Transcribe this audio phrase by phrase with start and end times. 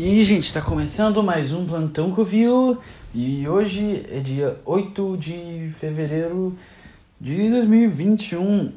[0.00, 2.78] E aí, gente, tá começando mais um Plantão Covil
[3.14, 6.56] e hoje é dia 8 de fevereiro
[7.20, 8.72] de 2021.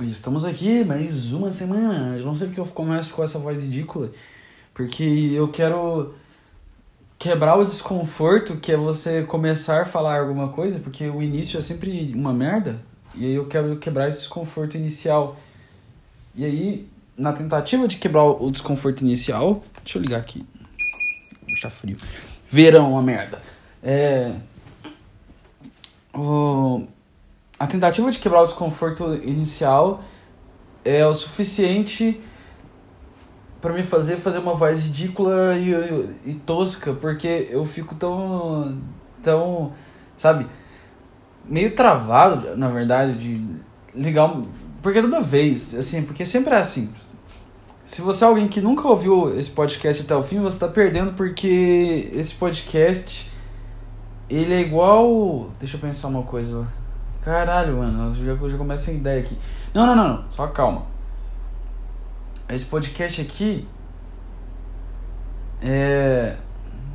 [0.00, 2.18] E estamos aqui mais uma semana.
[2.18, 4.12] Eu não sei porque eu começo com essa voz ridícula,
[4.74, 6.14] porque eu quero
[7.18, 11.62] quebrar o desconforto que é você começar a falar alguma coisa, porque o início é
[11.62, 12.82] sempre uma merda,
[13.14, 15.38] e aí eu quero quebrar esse desconforto inicial.
[16.34, 16.86] E aí,
[17.16, 20.44] na tentativa de quebrar o desconforto inicial, deixa eu ligar aqui.
[21.60, 21.96] Tá frio.
[22.48, 23.40] Verão, uma merda.
[23.82, 24.32] É.
[26.14, 26.84] O,
[27.58, 30.02] a tentativa de quebrar o desconforto inicial
[30.84, 32.20] é o suficiente
[33.60, 38.78] para me fazer fazer uma voz ridícula e, e, e, tosca, porque eu fico tão.
[39.22, 39.72] tão.
[40.16, 40.46] sabe?
[41.44, 43.44] meio travado, na verdade, de
[43.94, 44.26] ligar.
[44.26, 44.46] Um,
[44.82, 46.92] porque toda vez, assim, porque sempre é assim.
[47.92, 51.12] Se você é alguém que nunca ouviu esse podcast até o fim, você está perdendo
[51.12, 53.30] porque esse podcast
[54.30, 55.50] ele é igual.
[55.58, 56.66] Deixa eu pensar uma coisa.
[57.20, 59.36] Caralho, mano, eu já, já começa a ideia aqui.
[59.74, 60.86] Não, não, não, não, só calma.
[62.48, 63.68] Esse podcast aqui
[65.60, 66.38] é.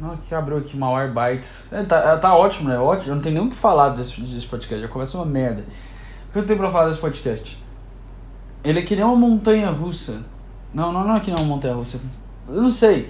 [0.01, 1.71] Não, que abriu aqui Mauer Bytes.
[1.73, 2.79] É, tá, tá ótimo, né?
[2.79, 3.11] Ótimo.
[3.11, 4.81] Eu não tenho nem o que falar desse, desse podcast.
[4.81, 5.63] Já começa uma merda.
[6.27, 7.63] O que eu tenho pra falar desse podcast?
[8.63, 10.25] Ele é que nem uma montanha russa.
[10.77, 11.99] Não, não, não é que montanha russa.
[12.47, 13.09] Eu não sei.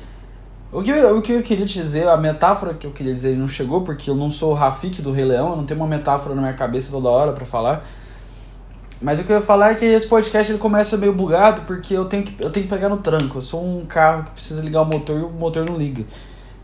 [0.71, 3.35] O que, eu, o que eu queria te dizer, a metáfora que eu queria dizer
[3.35, 5.85] não chegou, porque eu não sou o Rafik do Rei Leão, eu não tenho uma
[5.85, 7.85] metáfora na minha cabeça toda hora para falar.
[9.01, 11.93] Mas o que eu ia falar é que esse podcast ele começa meio bugado porque
[11.93, 13.37] eu tenho que, eu tenho que pegar no tranco.
[13.37, 16.05] Eu sou um carro que precisa ligar o motor e o motor não liga.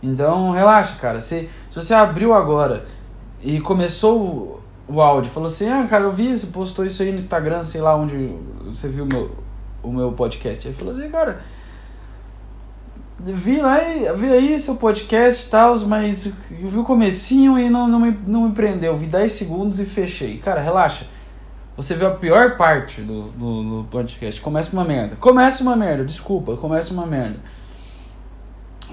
[0.02, 1.20] Então relaxa, cara.
[1.20, 2.86] Se, se você abriu agora
[3.42, 4.22] e começou
[4.88, 7.62] o, o áudio, falou assim, ah, cara, eu vi, você postou isso aí no Instagram,
[7.66, 9.44] sei lá onde você viu meu,
[9.84, 10.68] o meu podcast.
[10.68, 11.42] Aí falou assim, cara,
[13.20, 17.70] vi lá e vi aí seu podcast e tal, mas eu vi o comecinho e
[17.70, 18.98] não, não, me, não me prendeu.
[18.98, 20.40] Vi 10 segundos e fechei.
[20.40, 21.06] Cara, relaxa.
[21.76, 24.40] Você viu a pior parte do, do, do podcast.
[24.42, 25.16] Começa uma merda.
[25.16, 27.40] Começa uma merda, desculpa, começa uma merda.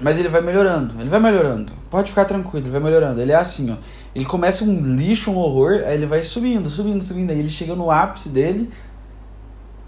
[0.01, 1.73] Mas ele vai melhorando, ele vai melhorando.
[1.91, 3.21] Pode ficar tranquilo, ele vai melhorando.
[3.21, 3.75] Ele é assim, ó.
[4.15, 7.29] Ele começa um lixo, um horror, aí ele vai subindo, subindo, subindo.
[7.29, 8.71] Aí ele chega no ápice dele.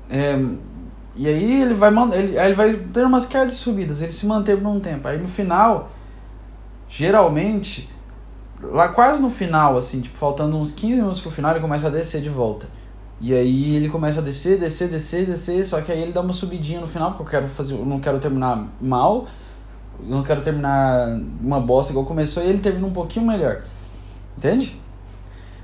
[0.07, 0.37] É,
[1.15, 4.69] e aí ele vai ele, ele vai ter umas quedas subidas, ele se manteve por
[4.69, 5.07] um tempo.
[5.07, 5.91] Aí no final,
[6.89, 7.89] geralmente,
[8.61, 11.91] lá quase no final, assim, tipo, faltando uns 15 minutos pro final, ele começa a
[11.91, 12.67] descer de volta.
[13.21, 16.33] E aí ele começa a descer, descer, descer, descer, só que aí ele dá uma
[16.33, 19.27] subidinha no final, porque eu quero fazer, eu não quero terminar mal,
[19.99, 21.07] eu não quero terminar
[21.39, 23.63] uma bosta igual começou, e ele termina um pouquinho melhor.
[24.35, 24.81] Entende?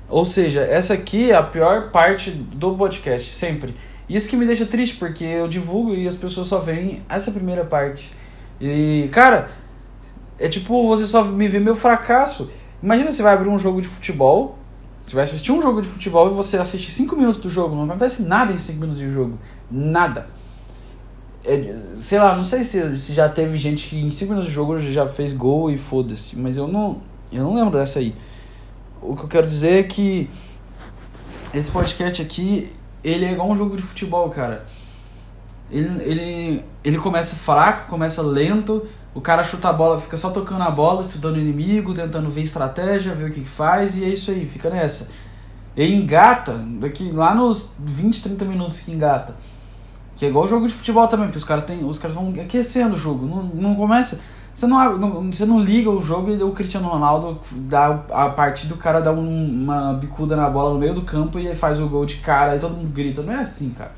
[0.08, 3.74] Ou seja, essa aqui é a pior parte do podcast, sempre.
[4.10, 7.64] Isso que me deixa triste, porque eu divulgo e as pessoas só veem essa primeira
[7.64, 8.10] parte.
[8.60, 9.52] E, cara,
[10.36, 12.50] é tipo, você só me vê meu fracasso.
[12.82, 14.58] Imagina você vai abrir um jogo de futebol,
[15.06, 17.84] você vai assistir um jogo de futebol e você assiste 5 minutos do jogo, não
[17.84, 19.38] acontece nada em 5 minutos de jogo.
[19.70, 20.26] Nada.
[21.44, 24.54] É, sei lá, não sei se, se já teve gente que em 5 minutos de
[24.54, 27.00] jogo já fez gol e foda-se, mas eu não,
[27.32, 28.12] eu não lembro dessa aí.
[29.00, 30.28] O que eu quero dizer é que
[31.54, 32.70] esse podcast aqui,
[33.02, 34.66] ele é igual um jogo de futebol, cara.
[35.70, 40.62] Ele, ele, ele começa fraco, começa lento, o cara chuta a bola, fica só tocando
[40.62, 44.08] a bola, estudando o inimigo, tentando ver estratégia, ver o que, que faz, e é
[44.08, 45.08] isso aí, fica nessa.
[45.76, 49.36] E engata, daqui lá nos 20, 30 minutos que engata.
[50.16, 52.34] Que é igual o jogo de futebol também, porque os caras, têm, os caras vão
[52.40, 53.24] aquecendo o jogo.
[53.26, 54.20] Não, não começa.
[54.54, 58.76] Você não, você não liga o jogo e o Cristiano Ronaldo dá a partir do
[58.76, 62.04] cara dá um, uma bicuda na bola no meio do campo e faz o gol
[62.04, 63.22] de cara e todo mundo grita.
[63.22, 63.92] Não é assim, cara.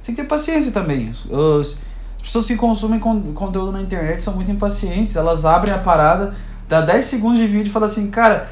[0.00, 1.08] Você tem que ter paciência também.
[1.08, 1.78] As
[2.20, 5.14] pessoas que consumem con, conteúdo na internet são muito impacientes.
[5.14, 6.34] Elas abrem a parada,
[6.68, 8.50] dá 10 segundos de vídeo e fala assim, cara,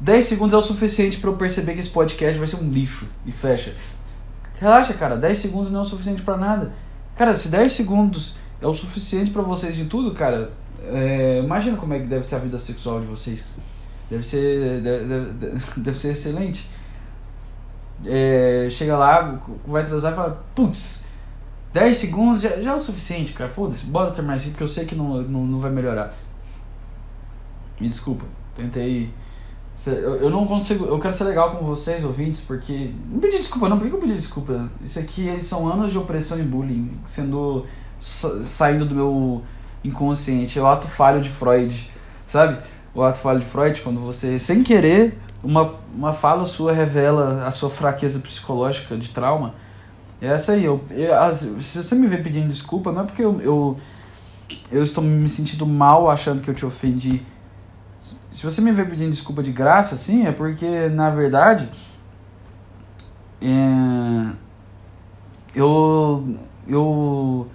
[0.00, 3.06] 10 segundos é o suficiente para eu perceber que esse podcast vai ser um lixo.
[3.26, 3.74] E fecha.
[4.60, 6.72] Relaxa, cara, 10 segundos não é o suficiente para nada.
[7.16, 10.50] Cara, se 10 segundos é o suficiente para vocês de tudo, cara.
[10.86, 13.44] É, imagina como é que deve ser a vida sexual de vocês.
[14.08, 16.70] Deve ser, deve, deve, deve ser excelente.
[18.06, 21.04] É, chega lá, vai transar e fala, putz,
[21.74, 23.50] 10 segundos já, já é o suficiente, cara.
[23.50, 26.14] Foda-se, bora terminar isso porque eu sei que não, não, não vai melhorar.
[27.78, 28.24] Me desculpa,
[28.54, 29.12] tentei.
[29.86, 30.86] Eu não consigo.
[30.86, 32.94] Eu quero ser legal com vocês, ouvintes, porque.
[33.10, 33.78] Não pedi desculpa, não.
[33.78, 34.70] Por que eu pedi desculpa?
[34.82, 37.66] Isso aqui são anos de opressão e bullying sendo
[38.04, 39.42] saindo do meu
[39.82, 40.58] inconsciente.
[40.58, 41.90] É o ato falho de Freud,
[42.26, 42.58] sabe?
[42.94, 47.50] O ato falho de Freud, quando você, sem querer, uma, uma fala sua revela a
[47.50, 49.54] sua fraqueza psicológica de trauma.
[50.20, 50.64] É essa aí.
[50.64, 53.76] Eu, eu, se você me vê pedindo desculpa, não é porque eu, eu
[54.70, 57.22] eu estou me sentindo mal achando que eu te ofendi.
[58.28, 61.68] Se você me vê pedindo desculpa de graça, assim, é porque, na verdade,
[63.40, 64.34] é,
[65.54, 66.36] eu,
[66.66, 67.46] eu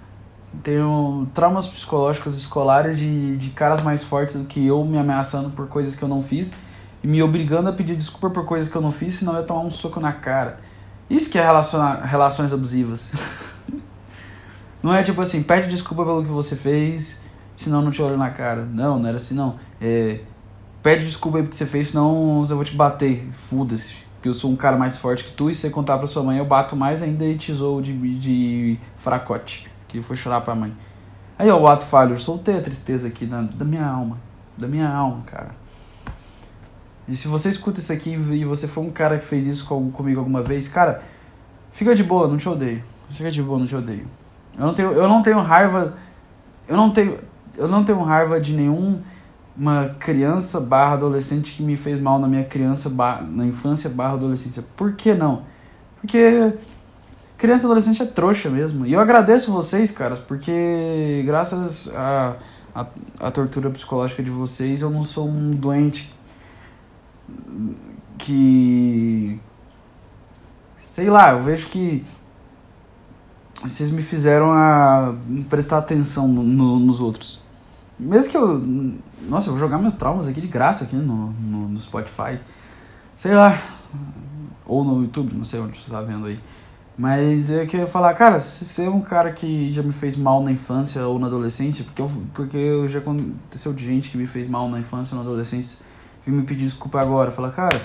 [0.62, 5.68] tenho traumas psicológicos escolares de, de caras mais fortes do que eu me ameaçando por
[5.68, 6.52] coisas que eu não fiz
[7.02, 9.46] e me obrigando a pedir desculpa por coisas que eu não fiz, senão eu ia
[9.46, 10.60] tomar um soco na cara.
[11.08, 11.42] Isso que é
[12.04, 13.10] relações abusivas.
[14.82, 17.22] não é tipo assim, pede desculpa pelo que você fez,
[17.56, 18.64] senão eu não te olho na cara.
[18.64, 19.56] Não, não era assim não.
[19.80, 20.20] É,
[20.82, 23.28] pede desculpa aí porque você fez, senão eu vou te bater.
[23.32, 23.94] Foda-se.
[24.16, 26.22] Porque eu sou um cara mais forte que tu e se você contar pra sua
[26.22, 29.69] mãe, eu bato mais ainda e te zoo de, de fracote.
[29.90, 30.72] Que foi chorar pra mãe.
[31.36, 32.14] Aí, ó, o ato falho.
[32.14, 34.18] Eu soltei a tristeza aqui na, da minha alma.
[34.56, 35.50] Da minha alma, cara.
[37.08, 39.90] E se você escuta isso aqui e você foi um cara que fez isso com,
[39.90, 41.02] comigo alguma vez, cara,
[41.72, 42.84] fica de boa, não te odeio.
[43.10, 44.06] Fica de boa, não te odeio.
[44.56, 45.96] Eu não tenho, eu não tenho raiva.
[46.68, 47.18] Eu não tenho,
[47.56, 49.02] eu não tenho raiva de nenhum
[49.56, 54.14] uma criança barra adolescente que me fez mal na minha criança barra, na infância barra
[54.14, 54.64] adolescência.
[54.76, 55.42] Por que não?
[56.00, 56.52] Porque
[57.40, 58.86] criança e adolescente é trouxa mesmo.
[58.86, 62.36] E eu agradeço vocês, caras, porque graças a,
[62.74, 62.86] a,
[63.18, 66.14] a, tortura psicológica de vocês, eu não sou um doente
[68.18, 69.40] que.
[70.86, 72.04] Sei lá, eu vejo que
[73.64, 75.14] vocês me fizeram a
[75.48, 77.42] prestar atenção no, no, nos outros.
[77.98, 78.58] Mesmo que eu.
[79.28, 82.38] Nossa, eu vou jogar meus traumas aqui de graça aqui no, no, no Spotify.
[83.16, 83.58] Sei lá.
[84.66, 86.38] Ou no YouTube, não sei onde você tá vendo aí.
[87.00, 90.42] Mas eu queria falar, cara, se você é um cara que já me fez mal
[90.42, 94.26] na infância ou na adolescência, porque eu, porque eu já aconteceu de gente que me
[94.26, 95.78] fez mal na infância ou na adolescência,
[96.26, 97.30] vim me pedir desculpa agora.
[97.30, 97.80] Fala, cara,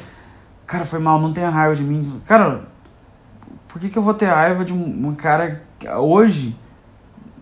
[0.68, 2.22] cara, foi mal, não tenha raiva de mim.
[2.26, 2.68] Cara,
[3.70, 5.64] por que, que eu vou ter raiva de um, um cara
[5.98, 6.54] hoje,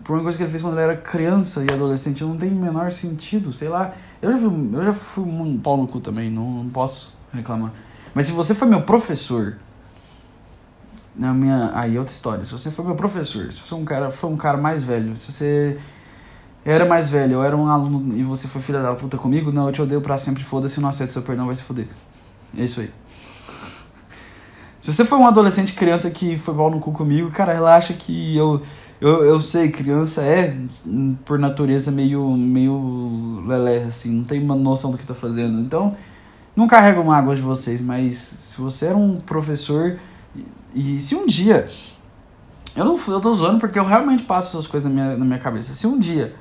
[0.04, 2.22] por uma coisa que ele fez quando ele era criança e adolescente?
[2.22, 3.92] Não tem o menor sentido, sei lá.
[4.22, 7.72] Eu já fui, eu já fui um pau no cu também, não, não posso reclamar.
[8.14, 9.56] Mas se você foi meu professor,
[11.14, 11.70] na minha.
[11.74, 12.44] Aí, outra história.
[12.44, 15.32] Se você foi meu professor, se você um cara, foi um cara mais velho, se
[15.32, 15.78] você
[16.64, 19.66] era mais velho, eu era um aluno e você foi filha da puta comigo, não,
[19.66, 21.86] eu te odeio pra sempre, foda-se, não aceito seu perdão, vai se foder.
[22.56, 22.90] É isso aí.
[24.80, 28.36] Se você foi um adolescente criança que foi mal no cu comigo, cara, relaxa que
[28.36, 28.62] eu,
[29.00, 30.56] eu, eu sei, criança é,
[31.24, 35.60] por natureza, meio, meio lelé, assim, não tem uma noção do que tá fazendo.
[35.60, 35.96] Então,
[36.54, 39.98] não carrego mágoas de vocês, mas se você era um professor
[40.74, 41.68] e, se um dia.
[42.76, 45.38] Eu não eu tô zoando porque eu realmente passo essas coisas na minha, na minha
[45.38, 45.72] cabeça.
[45.72, 46.34] Se um dia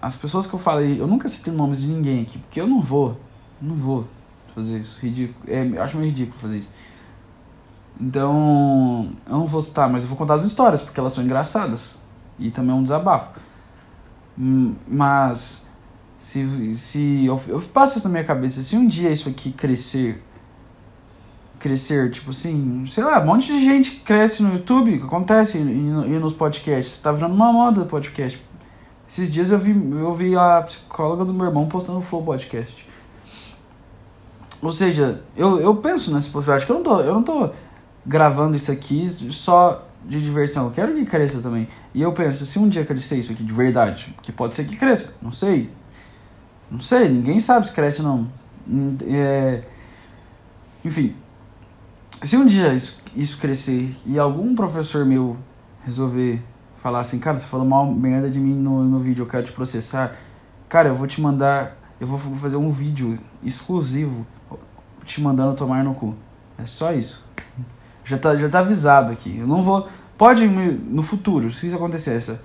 [0.00, 2.80] as pessoas que eu falei, eu nunca citei nomes de ninguém aqui, porque eu não
[2.80, 3.18] vou,
[3.60, 4.06] não vou
[4.54, 6.70] fazer isso, ridículo, é, eu acho meio ridículo fazer isso.
[8.00, 11.98] Então, eu não vou citar, mas eu vou contar as histórias, porque elas são engraçadas.
[12.38, 13.40] E também é um desabafo.
[14.38, 15.66] Hum, mas,
[16.20, 20.22] se, se eu, eu passo isso na minha cabeça, se um dia isso aqui crescer,
[21.68, 26.18] crescer, tipo assim, sei lá, um monte de gente cresce no YouTube, acontece, e, e
[26.18, 28.42] nos podcasts, tá virando uma moda podcast.
[29.08, 32.86] Esses dias eu vi, eu vi a psicóloga do meu irmão postando o Flow Podcast.
[34.62, 37.50] Ou seja, eu, eu penso nessa possibilidade, que eu não, tô, eu não tô
[38.04, 40.66] gravando isso aqui só de diversão.
[40.66, 41.68] Eu quero que cresça também.
[41.94, 44.76] E eu penso, se um dia crescer isso aqui de verdade, que pode ser que
[44.76, 45.70] cresça, não sei.
[46.70, 48.28] Não sei, ninguém sabe se cresce ou não.
[48.68, 49.62] Hum, é...
[50.84, 51.14] Enfim,
[52.22, 55.36] se um dia isso, isso crescer e algum professor meu
[55.84, 56.42] resolver
[56.78, 59.52] falar assim, cara, você falou mal merda de mim no, no vídeo, eu quero te
[59.52, 60.16] processar.
[60.68, 64.26] Cara, eu vou te mandar, eu vou fazer um vídeo exclusivo
[65.04, 66.14] te mandando tomar no cu.
[66.58, 67.24] É só isso.
[68.04, 69.38] Já tá, já tá avisado aqui.
[69.38, 69.88] Eu não vou.
[70.16, 72.42] Pode no futuro, se isso acontecer, essa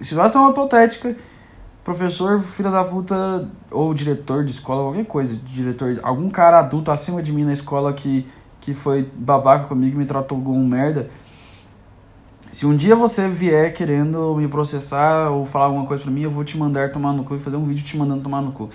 [0.00, 1.16] situação hipotética,
[1.82, 7.22] professor, filha da puta, ou diretor de escola, qualquer coisa, diretor, algum cara adulto acima
[7.22, 8.28] de mim na escola que,
[8.66, 11.08] que foi babaca comigo, me tratou como merda
[12.56, 16.30] se um dia você vier querendo me processar ou falar alguma coisa pra mim, eu
[16.30, 18.70] vou te mandar tomar no cu e fazer um vídeo te mandando tomar no cu.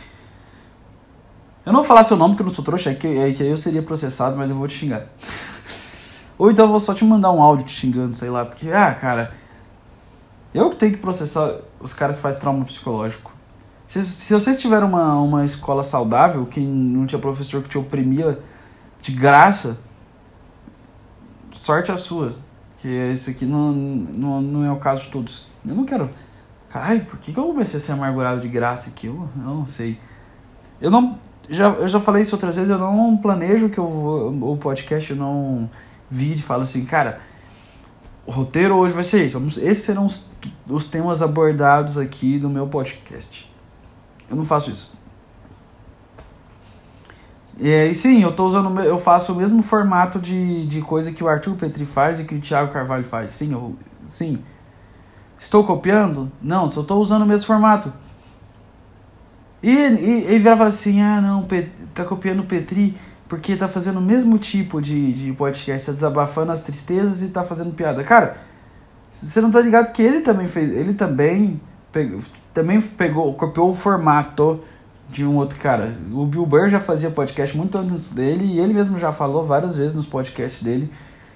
[1.66, 3.44] Eu não vou falar seu nome porque eu não sou trouxa, é que, é que
[3.44, 5.08] eu seria processado, mas eu vou te xingar.
[6.38, 8.94] ou então eu vou só te mandar um áudio te xingando, sei lá, porque, ah,
[8.94, 9.34] cara,
[10.54, 13.32] eu que tenho que processar os caras que fazem trauma psicológico.
[13.88, 18.38] Se, se vocês tiveram uma, uma escola saudável, que não tinha professor que te oprimia
[19.02, 19.80] de graça,
[21.54, 22.34] sorte a sua.
[22.78, 25.48] Que esse aqui não, não, não é o caso de todos.
[25.66, 26.10] Eu não quero.
[26.74, 29.08] Ai, por que, que eu comecei a ser amargurado de graça aqui?
[29.08, 30.00] Eu, eu não sei.
[30.80, 31.20] Eu não.
[31.50, 35.18] Já, eu já falei isso outras vezes, eu não planejo que eu, o podcast eu
[35.18, 35.70] não
[36.10, 37.20] vire e falo assim, cara,
[38.26, 39.38] O roteiro hoje vai ser isso.
[39.62, 40.30] Esses serão os,
[40.68, 43.52] os temas abordados aqui do meu podcast.
[44.30, 44.94] Eu não faço isso.
[47.64, 51.24] É, e sim, eu tô usando, eu faço o mesmo formato de, de coisa que
[51.24, 53.34] o Arthur Petri faz e que o Thiago Carvalho faz.
[53.34, 53.76] Sim, eu,
[54.08, 54.40] sim.
[55.38, 56.32] Estou copiando?
[56.42, 57.94] Não, só estou usando o mesmo formato.
[59.62, 61.48] E, ele vai falar assim: ah, não,
[61.94, 62.98] tá copiando o Petri
[63.30, 67.44] porque tá fazendo o mesmo tipo de, de podcast, tá desabafando as tristezas e tá
[67.44, 68.04] fazendo piada.
[68.04, 68.38] Cara,
[69.10, 72.20] você não tá ligado que ele também fez, ele também pegou,
[72.54, 74.60] também pegou, copiou o formato
[75.12, 75.96] de um outro cara.
[76.14, 79.76] O Bill Burr já fazia podcast muito antes dele e ele mesmo já falou várias
[79.76, 80.92] vezes nos podcasts dele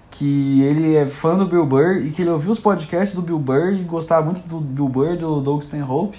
[0.10, 3.38] que ele é fã do Bill Burr e que ele ouviu os podcasts do Bill
[3.38, 6.17] Burr e gostava muito do Bill Burr, do Doug Stanhope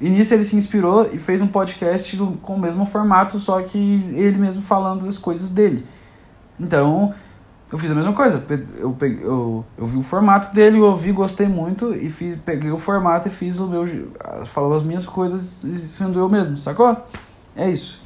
[0.00, 3.78] e nisso ele se inspirou e fez um podcast com o mesmo formato, só que
[4.14, 5.84] ele mesmo falando as coisas dele.
[6.60, 7.14] Então,
[7.70, 8.42] eu fiz a mesma coisa.
[8.78, 12.70] Eu, peguei, eu, eu vi o formato dele, eu ouvi, gostei muito, e fiz, peguei
[12.70, 13.84] o formato e fiz o meu.
[14.44, 16.96] Falando as minhas coisas sendo eu mesmo, sacou?
[17.56, 18.02] É isso.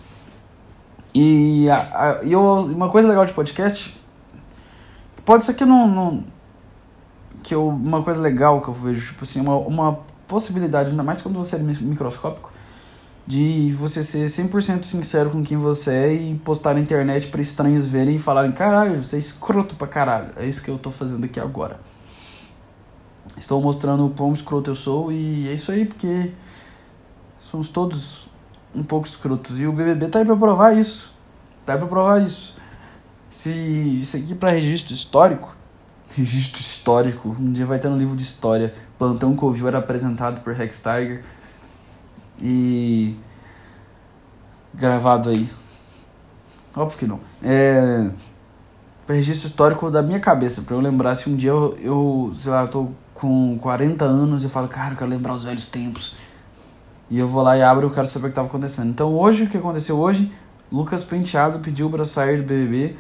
[1.15, 3.99] E, a, a, eu, uma coisa legal de podcast.
[5.25, 5.89] Pode ser que eu não.
[5.89, 6.25] não
[7.43, 9.99] que eu, uma coisa legal que eu vejo, tipo assim, uma, uma
[10.29, 12.50] possibilidade, ainda mais quando você é microscópico,
[13.31, 17.87] de você ser 100% sincero com quem você é e postar na internet para estranhos
[17.87, 20.33] verem e falarem: caralho, você é escroto pra caralho.
[20.37, 21.79] É isso que eu tô fazendo aqui agora.
[23.39, 26.33] Estou mostrando o quão escroto eu sou e é isso aí, porque
[27.39, 28.29] somos todos
[28.75, 29.61] um pouco escrotos.
[29.61, 31.15] E o BBB tá aí pra provar isso.
[31.65, 32.59] Tá aí pra provar isso.
[33.31, 33.53] Se
[34.03, 35.57] isso aqui para registro histórico,
[36.17, 37.37] registro histórico.
[37.39, 38.75] Um dia vai ter no livro de história.
[38.99, 41.23] Plantão Covil era apresentado por Rex Tiger.
[42.41, 43.15] E.
[44.75, 45.49] Gravado aí.
[46.75, 47.21] Óbvio que não.
[47.43, 48.11] É.
[49.09, 52.63] Registro histórico da minha cabeça, pra eu lembrar se um dia eu, eu sei lá,
[52.63, 56.17] eu tô com 40 anos e falo, cara, eu quero lembrar os velhos tempos.
[57.11, 58.89] E eu vou lá e abro e eu quero saber o que estava acontecendo.
[58.89, 60.33] Então hoje, o que aconteceu hoje?
[60.71, 62.97] Lucas Penteado pediu pra sair do BBB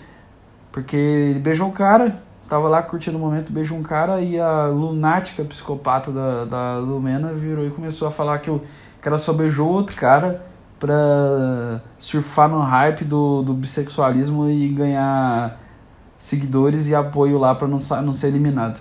[0.72, 2.20] porque ele beijou o cara
[2.50, 7.32] tava lá curtindo o momento, beijou um cara e a lunática psicopata da, da Lumena
[7.32, 8.60] virou e começou a falar que, o,
[9.00, 10.44] que ela só beijou outro cara
[10.78, 15.60] pra surfar no hype do, do bissexualismo e ganhar
[16.18, 18.78] seguidores e apoio lá pra não, não ser eliminado.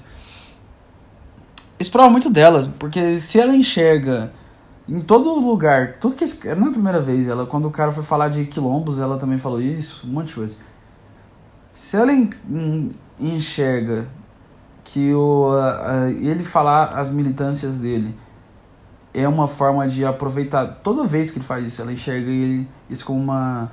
[1.79, 4.31] Isso prova muito dela, porque se ela enxerga
[4.87, 7.91] em todo lugar, tudo que esse, não é a primeira vez, ela quando o cara
[7.91, 10.57] foi falar de quilombos, ela também falou isso, um monte de coisa.
[11.71, 12.11] Se ela
[13.19, 14.07] enxerga
[14.83, 18.15] que o, uh, ele falar as militâncias dele
[19.13, 20.65] é uma forma de aproveitar.
[20.83, 23.71] Toda vez que ele faz isso, ela enxerga ele, isso como uma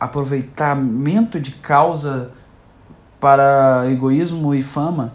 [0.00, 2.30] aproveitamento de causa
[3.20, 5.14] para egoísmo e fama.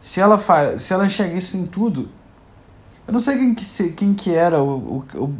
[0.00, 2.08] Se ela, faz, se ela enxerga isso em tudo,
[3.06, 5.34] eu não sei quem que, quem que era o, o,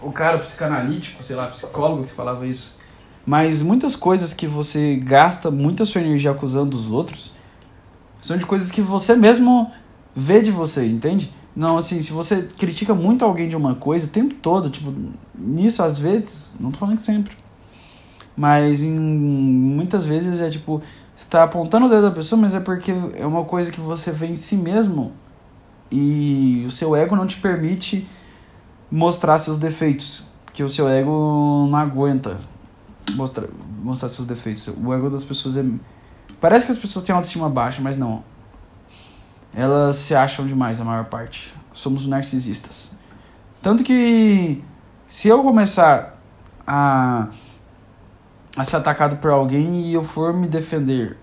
[0.00, 2.78] o cara psicanalítico, sei lá, psicólogo que falava isso
[3.26, 7.32] mas muitas coisas que você gasta muita sua energia acusando os outros
[8.20, 9.72] são de coisas que você mesmo
[10.14, 11.34] vê de você, entende?
[11.56, 14.92] Não, assim, se você critica muito alguém de uma coisa o tempo todo, tipo,
[15.34, 17.34] nisso às vezes, não tô falando que sempre,
[18.36, 20.82] mas em muitas vezes é tipo,
[21.14, 24.12] você tá apontando o dedo da pessoa, mas é porque é uma coisa que você
[24.12, 25.12] vê em si mesmo
[25.90, 28.06] e o seu ego não te permite
[28.90, 32.38] mostrar seus defeitos, que o seu ego não aguenta
[33.14, 33.48] mostrar,
[33.82, 34.68] mostrar seus defeitos.
[34.68, 35.64] O ego das pessoas é.
[36.40, 38.22] Parece que as pessoas têm autoestima baixa, mas não.
[39.56, 41.54] Elas se acham demais, a maior parte.
[41.72, 42.94] Somos narcisistas.
[43.62, 44.62] Tanto que
[45.08, 46.20] se eu começar
[46.66, 47.28] a,
[48.54, 51.16] a ser atacado por alguém e eu for me defender,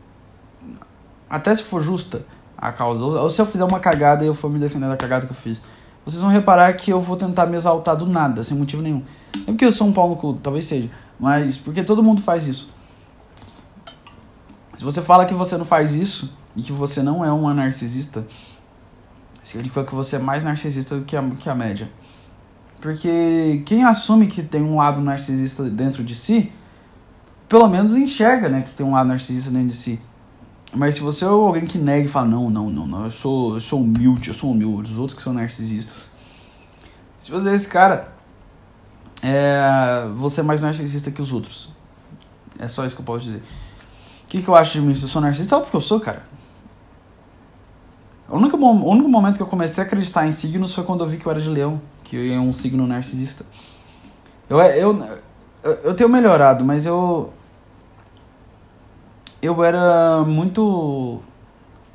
[1.30, 2.26] até se for justa
[2.58, 5.28] a causa, ou se eu fizer uma cagada e eu for me defender da cagada
[5.28, 5.62] que eu fiz,
[6.04, 9.04] vocês vão reparar que eu vou tentar me exaltar do nada, sem motivo nenhum.
[9.46, 10.90] Não porque eu sou um pau no cu, talvez seja.
[11.20, 12.70] Mas porque todo mundo faz isso.
[14.84, 18.28] Se você fala que você não faz isso e que você não é uma narcisista,
[19.42, 21.90] significa que você é mais narcisista do que a, que a média.
[22.82, 26.52] Porque quem assume que tem um lado narcisista dentro de si,
[27.48, 30.02] pelo menos enxerga né, que tem um lado narcisista dentro de si.
[30.74, 33.54] Mas se você é alguém que nega e fala, não, não, não, não, eu sou,
[33.54, 36.12] eu sou humilde, eu sou humilde, os outros que são narcisistas.
[37.22, 38.14] Se você é esse cara,
[39.22, 41.70] é, você é mais narcisista que os outros.
[42.60, 43.42] É só isso que eu posso dizer.
[44.34, 44.96] Que, que eu acho de mim?
[44.96, 46.24] Se eu sou narcisista, é porque eu sou, cara.
[48.28, 51.08] O único, o único momento que eu comecei a acreditar em signos foi quando eu
[51.08, 53.46] vi que eu era de leão, que eu é um signo narcisista.
[54.50, 55.08] Eu, eu,
[55.62, 57.32] eu, eu tenho melhorado, mas eu.
[59.40, 61.22] Eu era muito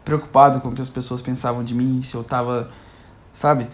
[0.04, 2.70] preocupado com o que as pessoas pensavam de mim, se eu tava,
[3.34, 3.66] sabe?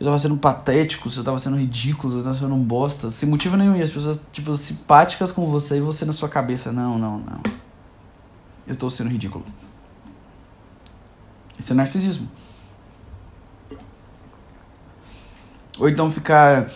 [0.00, 2.64] Se eu tava sendo patético, se eu tava sendo ridículo, se eu tava sendo um
[2.64, 3.76] bosta, sem motivo nenhum.
[3.76, 7.40] E as pessoas, tipo, simpáticas com você e você na sua cabeça, não, não, não.
[8.66, 9.44] Eu tô sendo ridículo.
[11.58, 12.30] Isso é narcisismo.
[15.78, 16.70] Ou então ficar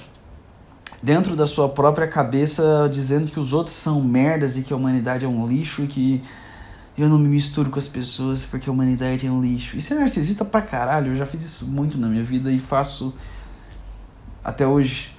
[1.03, 5.25] dentro da sua própria cabeça dizendo que os outros são merdas e que a humanidade
[5.25, 6.23] é um lixo e que
[6.97, 9.77] eu não me misturo com as pessoas porque a humanidade é um lixo.
[9.77, 11.13] Isso é narcisista pra caralho.
[11.13, 13.13] Eu já fiz isso muito na minha vida e faço
[14.45, 15.13] até hoje.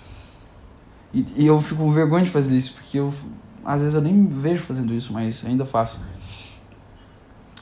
[1.14, 3.12] E, e eu fico com vergonha de fazer isso porque eu
[3.66, 6.00] às vezes eu nem me vejo fazendo isso, mas ainda faço.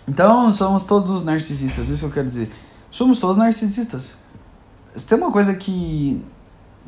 [0.07, 2.51] Então somos todos narcisistas, isso que eu quero dizer.
[2.91, 4.17] Somos todos narcisistas.
[5.07, 6.23] Tem uma coisa que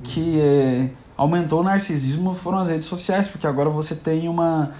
[0.03, 4.73] que é, aumentou o narcisismo foram as redes sociais, porque agora você tem uma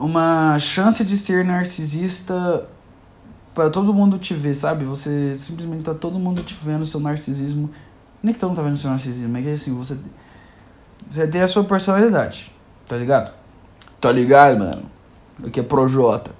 [0.00, 2.66] uma chance de ser narcisista
[3.54, 4.84] para todo mundo te ver, sabe?
[4.84, 7.70] Você simplesmente tá todo mundo te vendo seu narcisismo.
[8.22, 9.98] Nem que todo mundo tá vendo seu narcisismo, é que assim, você
[11.10, 12.52] você tem a sua personalidade,
[12.86, 13.32] tá ligado?
[14.00, 14.82] Tá ligado, mano?
[15.44, 16.30] Aqui é Projota.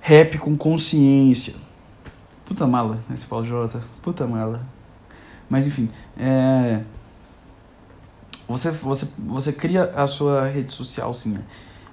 [0.00, 1.54] Rap com consciência.
[2.44, 3.80] Puta mala, esse Paulo Jota.
[4.02, 4.62] Puta mala.
[5.48, 6.80] Mas enfim, é...
[8.48, 11.32] Você, você, você cria a sua rede social, sim.
[11.32, 11.42] Né?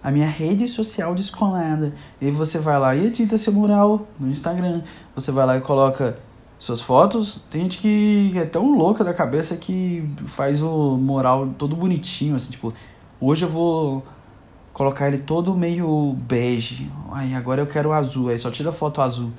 [0.06, 1.92] A minha rede social descolada.
[2.22, 4.84] E você vai lá e edita seu mural no Instagram.
[5.16, 6.18] Você vai lá e coloca
[6.60, 7.40] suas fotos.
[7.50, 12.52] Tem gente que é tão louca da cabeça que faz o mural todo bonitinho, assim,
[12.52, 12.72] tipo,
[13.20, 14.06] hoje eu vou
[14.72, 16.92] colocar ele todo meio bege.
[17.12, 18.30] Aí agora eu quero azul.
[18.30, 19.32] Aí só tira foto azul.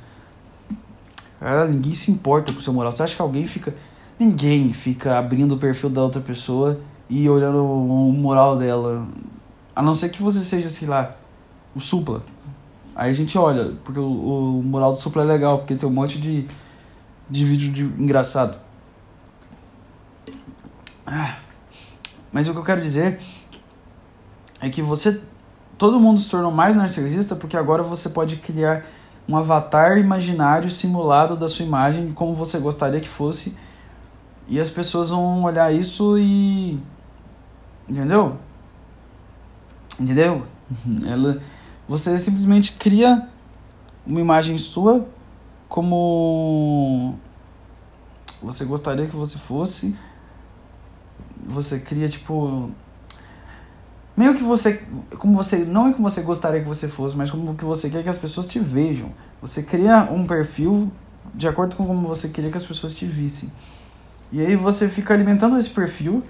[1.71, 2.91] Ninguém se importa com o seu mural.
[2.91, 3.73] Você acha que alguém fica
[4.19, 9.07] Ninguém fica abrindo o perfil da outra pessoa e olhando o mural dela.
[9.77, 11.15] A não ser que você seja, sei lá,
[11.75, 12.23] o Supla.
[12.95, 15.93] Aí a gente olha, porque o, o mural do Supla é legal, porque tem um
[15.93, 16.49] monte de,
[17.29, 18.59] de vídeo de, engraçado.
[21.07, 21.37] Ah,
[22.33, 23.21] mas o que eu quero dizer
[24.63, 25.21] é que você.
[25.77, 28.87] Todo mundo se tornou mais narcisista porque agora você pode criar
[29.29, 33.59] um avatar imaginário simulado da sua imagem como você gostaria que fosse
[34.49, 36.81] e as pessoas vão olhar isso e.
[37.87, 38.39] Entendeu?
[39.99, 40.47] Entendeu?
[41.07, 41.41] Ela,
[41.89, 43.29] você simplesmente cria
[44.07, 45.07] uma imagem sua
[45.69, 47.15] como
[48.43, 49.97] você gostaria que você fosse.
[51.47, 52.71] Você cria tipo
[54.17, 54.83] meio que você
[55.19, 58.03] como você não é como você gostaria que você fosse, mas como que você quer
[58.03, 59.13] que as pessoas te vejam.
[59.41, 60.91] Você cria um perfil
[61.35, 63.53] de acordo com como você queria que as pessoas te vissem.
[64.33, 66.23] E aí você fica alimentando esse perfil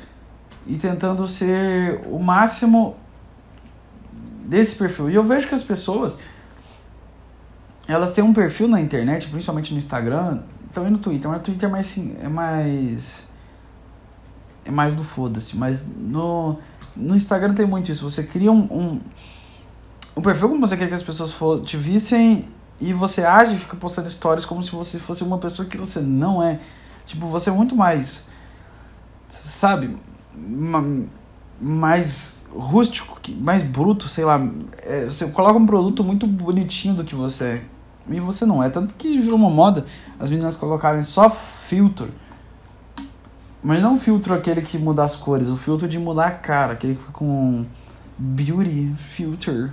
[0.66, 2.96] e tentando ser o máximo
[4.46, 5.10] desse perfil.
[5.10, 6.18] E eu vejo que as pessoas
[7.88, 10.40] elas têm um perfil na internet, principalmente no Instagram,
[10.72, 13.28] também no Twitter, mas no Twitter é mais é mais
[14.64, 16.58] é mais do foda-se, mas no
[16.96, 18.08] no Instagram tem muito isso.
[18.08, 19.00] Você cria um, um,
[20.16, 22.48] um perfil como você quer que as pessoas for, te vissem
[22.80, 26.00] e você age e fica postando stories como se você fosse uma pessoa que você
[26.00, 26.58] não é.
[27.06, 28.26] Tipo, você é muito mais.
[29.28, 29.96] Sabe?
[31.60, 34.40] Mais rústico, mais bruto, sei lá.
[34.82, 37.64] É, você coloca um produto muito bonitinho do que você é.
[38.08, 38.70] E você não é.
[38.70, 39.84] Tanto que virou uma moda
[40.18, 42.08] as meninas colocarem só filtro.
[43.62, 46.94] Mas não filtro aquele que muda as cores, o filtro de mudar a cara, aquele
[46.94, 47.64] que fica com
[48.16, 49.72] beauty filter.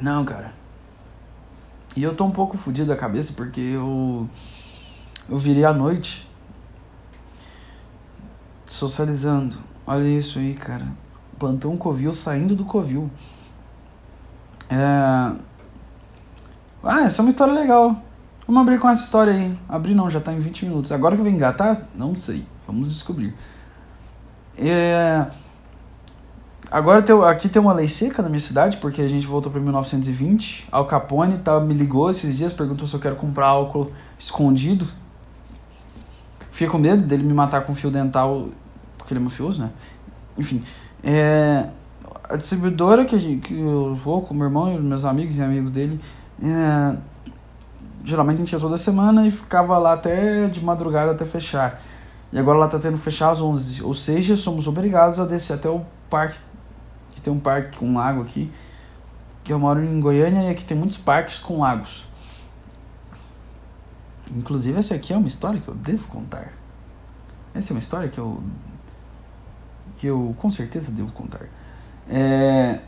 [0.00, 0.52] Não, cara.
[1.96, 4.28] E eu tô um pouco fodido da cabeça porque eu
[5.28, 6.28] eu virei à noite
[8.66, 9.56] socializando.
[9.86, 10.86] Olha isso aí, cara.
[11.38, 13.10] Plantão Covil saindo do Covil.
[14.68, 15.32] É...
[16.82, 17.96] Ah, essa é uma história legal.
[18.46, 19.58] Vamos abrir com essa história aí.
[19.68, 20.92] Abrir não, já tá em 20 minutos.
[20.92, 21.88] Agora que eu vou engatar?
[21.94, 22.46] Não sei.
[22.66, 23.34] Vamos descobrir.
[24.56, 25.26] É...
[26.70, 29.60] Agora tem, aqui tem uma lei seca na minha cidade, porque a gente voltou para
[29.60, 30.68] 1920.
[30.72, 34.88] Al Capone tá, me ligou esses dias, perguntou se eu quero comprar álcool escondido
[36.54, 38.46] Fiquei com medo dele me matar com fio dental,
[39.04, 39.70] porque ele é mafioso, né?
[40.38, 40.64] Enfim,
[41.02, 41.68] é,
[42.26, 45.42] a distribuidora que, a gente, que eu vou com meu irmão e meus amigos e
[45.42, 46.00] amigos dele,
[46.42, 46.96] é,
[48.02, 51.82] geralmente a gente ia toda semana e ficava lá até de madrugada até fechar.
[52.32, 55.54] E agora ela tá tendo que fechar às 11, ou seja, somos obrigados a descer
[55.54, 56.38] até o parque,
[57.14, 58.50] que tem um parque com lago aqui,
[59.44, 62.06] que eu moro em Goiânia e aqui tem muitos parques com lagos.
[64.34, 66.50] Inclusive, essa aqui é uma história que eu devo contar.
[67.54, 68.42] Essa é uma história que eu.
[70.04, 71.46] Que eu com certeza devo contar.
[72.06, 72.78] É.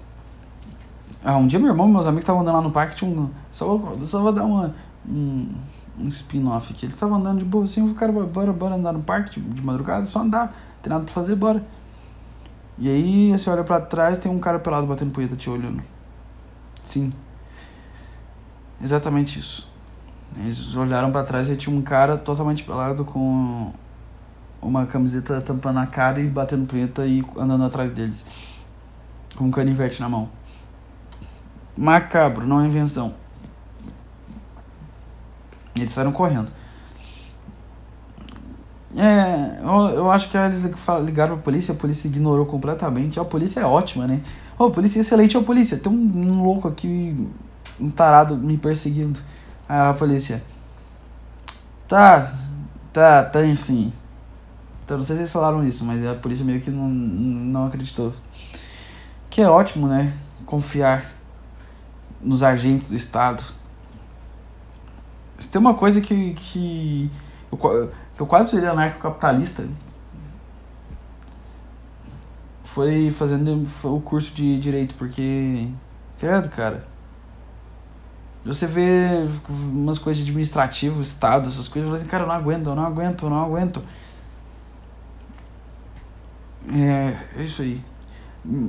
[1.25, 3.31] Ah, um dia meu irmão e meus amigos estavam andando lá no parque, tinha um.
[3.51, 4.75] Só vou, só vou dar uma.
[5.09, 5.51] Um,
[5.99, 6.85] um spin-off aqui.
[6.85, 9.63] Eles estavam andando de boa assim, o cara, bora, bora andar no parque de, de
[9.63, 11.65] madrugada, só andar, tem nada pra fazer, bora.
[12.79, 15.83] E aí você olha pra trás, tem um cara pelado batendo punheta te olhando.
[16.85, 17.15] Sim.
[18.83, 19.73] Exatamente isso.
[20.39, 23.73] Eles olharam para trás e tinha um cara totalmente pelado com
[24.61, 28.27] uma camiseta tampando a cara e batendo punheta e andando atrás deles.
[29.37, 30.29] Com um canivete na mão.
[31.77, 33.15] Macabro, não é invenção.
[35.75, 36.51] Eles saíram correndo.
[38.97, 40.63] É, eu, eu acho que eles
[41.05, 43.21] ligaram pra polícia, a polícia ignorou completamente.
[43.21, 44.23] A polícia é ótima, né?
[44.59, 45.77] Oh, a polícia é excelente, a polícia.
[45.77, 47.29] Tem um, um louco aqui,
[47.79, 49.21] um tarado me perseguindo.
[49.69, 50.43] a polícia.
[51.87, 52.33] Tá,
[52.91, 53.93] tá, tem sim.
[54.87, 58.15] Então, não sei se eles falaram isso, mas a polícia meio que não, não acreditou.
[59.29, 60.13] Que é ótimo, né?
[60.47, 61.13] Confiar
[62.21, 63.43] nos agentes do Estado.
[65.41, 67.11] Se tem uma coisa que, que,
[67.51, 69.67] eu, que eu quase virei anarcocapitalista.
[72.63, 75.69] Foi fazendo o curso de Direito, porque...
[76.17, 76.87] Credo, cara.
[78.45, 82.69] Você vê umas coisas administrativas, Estado, essas coisas, e fala assim, cara, eu não aguento,
[82.69, 83.83] eu não aguento, eu não aguento.
[86.73, 87.81] É, é isso aí.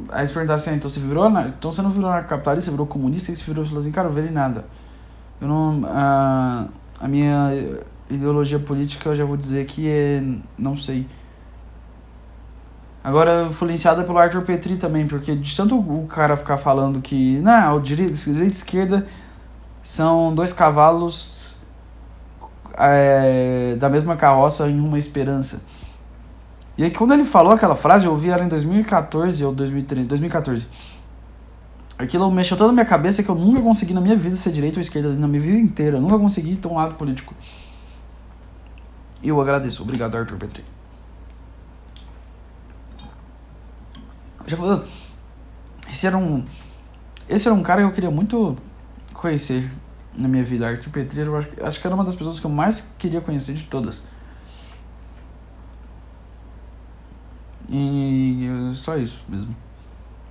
[0.10, 3.36] Aí você perguntar assim, então você virou, então você não virou capitalista, você virou comunista,
[3.36, 4.66] você virou, assim, cara, eu virei nada.
[5.40, 6.68] Eu não, a,
[7.00, 7.52] a minha
[8.10, 10.24] ideologia política eu já vou dizer que é,
[10.58, 11.08] não sei.
[13.04, 17.80] Agora, influenciada pelo Arthur Petri também, porque de tanto o cara ficar falando que, não,
[17.80, 19.08] direita, direita e esquerda
[19.82, 21.60] são dois cavalos
[22.78, 25.62] é, da mesma carroça em uma esperança.
[26.78, 30.68] E aí quando ele falou aquela frase, eu ouvi ela em 2014 ou 2013, 2014.
[31.98, 34.78] Aquilo mexeu toda a minha cabeça que eu nunca consegui na minha vida ser direita
[34.78, 35.98] ou esquerda, na minha vida inteira.
[35.98, 37.34] Eu nunca consegui ter um lado político.
[39.24, 39.82] E eu agradeço.
[39.82, 40.64] Obrigado, Arthur Petri.
[44.46, 44.86] Já falando,
[45.92, 46.46] esse era um
[47.28, 48.56] esse era um cara que eu queria muito
[49.12, 49.70] conhecer
[50.16, 50.68] na minha vida.
[50.68, 53.54] Arthur Petri, eu acho, acho que era uma das pessoas que eu mais queria conhecer
[53.54, 54.04] de todas.
[57.70, 59.56] E só isso mesmo.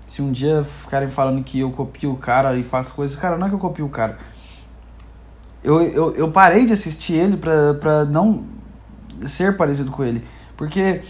[0.07, 3.47] Se um dia ficarem falando que eu copio o cara e faço coisas, cara, não
[3.47, 4.19] é que eu copio o cara.
[5.63, 8.45] Eu, eu, eu parei de assistir ele pra, pra não
[9.27, 10.25] ser parecido com ele.
[10.57, 11.03] Porque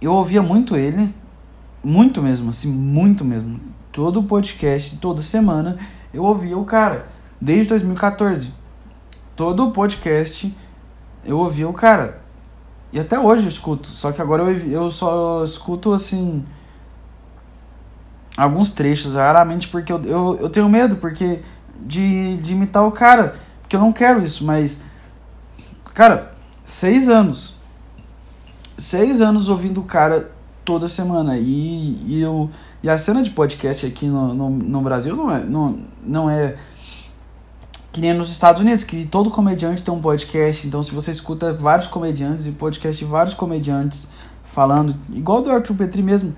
[0.00, 1.14] eu ouvia muito ele,
[1.84, 3.60] muito mesmo, assim, muito mesmo.
[3.92, 5.78] Todo podcast, toda semana,
[6.14, 7.06] eu ouvia o cara.
[7.40, 8.52] Desde 2014.
[9.36, 10.54] Todo podcast
[11.24, 12.19] eu ouvia o cara.
[12.92, 16.44] E até hoje eu escuto, só que agora eu, eu só escuto assim.
[18.36, 21.40] Alguns trechos, raramente, porque eu, eu, eu tenho medo porque
[21.80, 23.36] de, de imitar o cara.
[23.60, 24.82] Porque eu não quero isso, mas.
[25.94, 26.32] Cara,
[26.64, 27.54] seis anos.
[28.76, 30.30] Seis anos ouvindo o cara
[30.64, 31.36] toda semana.
[31.36, 32.50] E, e, eu,
[32.82, 36.56] e a cena de podcast aqui no, no, no Brasil não é, não, não é
[37.92, 41.52] que nem nos Estados Unidos, que todo comediante tem um podcast, então se você escuta
[41.52, 44.08] vários comediantes e podcast de vários comediantes
[44.44, 46.34] falando, igual do Arthur Petri mesmo,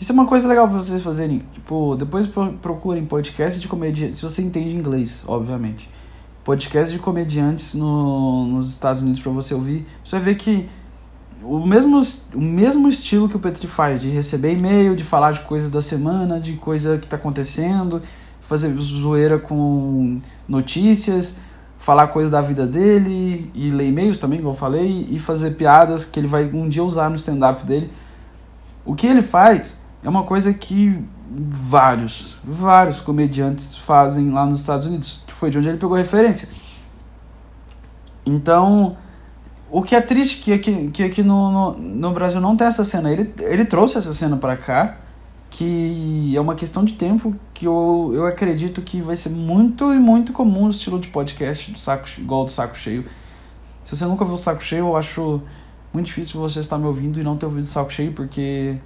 [0.00, 1.42] isso é uma coisa legal pra vocês fazerem.
[1.52, 2.26] Tipo, depois
[2.62, 5.90] procurem podcasts de comediantes, se você entende inglês, obviamente.
[6.42, 9.86] Podcasts de comediantes no, nos Estados Unidos para você ouvir.
[10.02, 10.66] Você vai ver que
[11.42, 12.00] o mesmo,
[12.34, 15.82] o mesmo estilo que o Petri faz, de receber e-mail, de falar de coisas da
[15.82, 18.00] semana, de coisa que tá acontecendo,
[18.40, 20.18] fazer zoeira com
[20.50, 21.36] notícias,
[21.78, 26.04] falar coisas da vida dele e ler e-mails também, como eu falei, e fazer piadas
[26.04, 27.90] que ele vai um dia usar no stand-up dele.
[28.84, 34.86] O que ele faz é uma coisa que vários, vários comediantes fazem lá nos Estados
[34.86, 36.48] Unidos, que foi de onde ele pegou referência.
[38.26, 38.96] Então,
[39.70, 42.84] o que é triste que aqui, que aqui no, no, no Brasil não tem essa
[42.84, 43.10] cena.
[43.10, 44.96] Ele, ele trouxe essa cena para cá
[45.50, 49.98] que é uma questão de tempo que eu, eu acredito que vai ser muito e
[49.98, 53.04] muito comum o estilo de podcast do saco, igual do saco cheio.
[53.84, 55.42] Se você nunca viu o saco cheio, eu acho
[55.92, 58.78] muito difícil você estar me ouvindo e não ter ouvido o saco cheio, porque.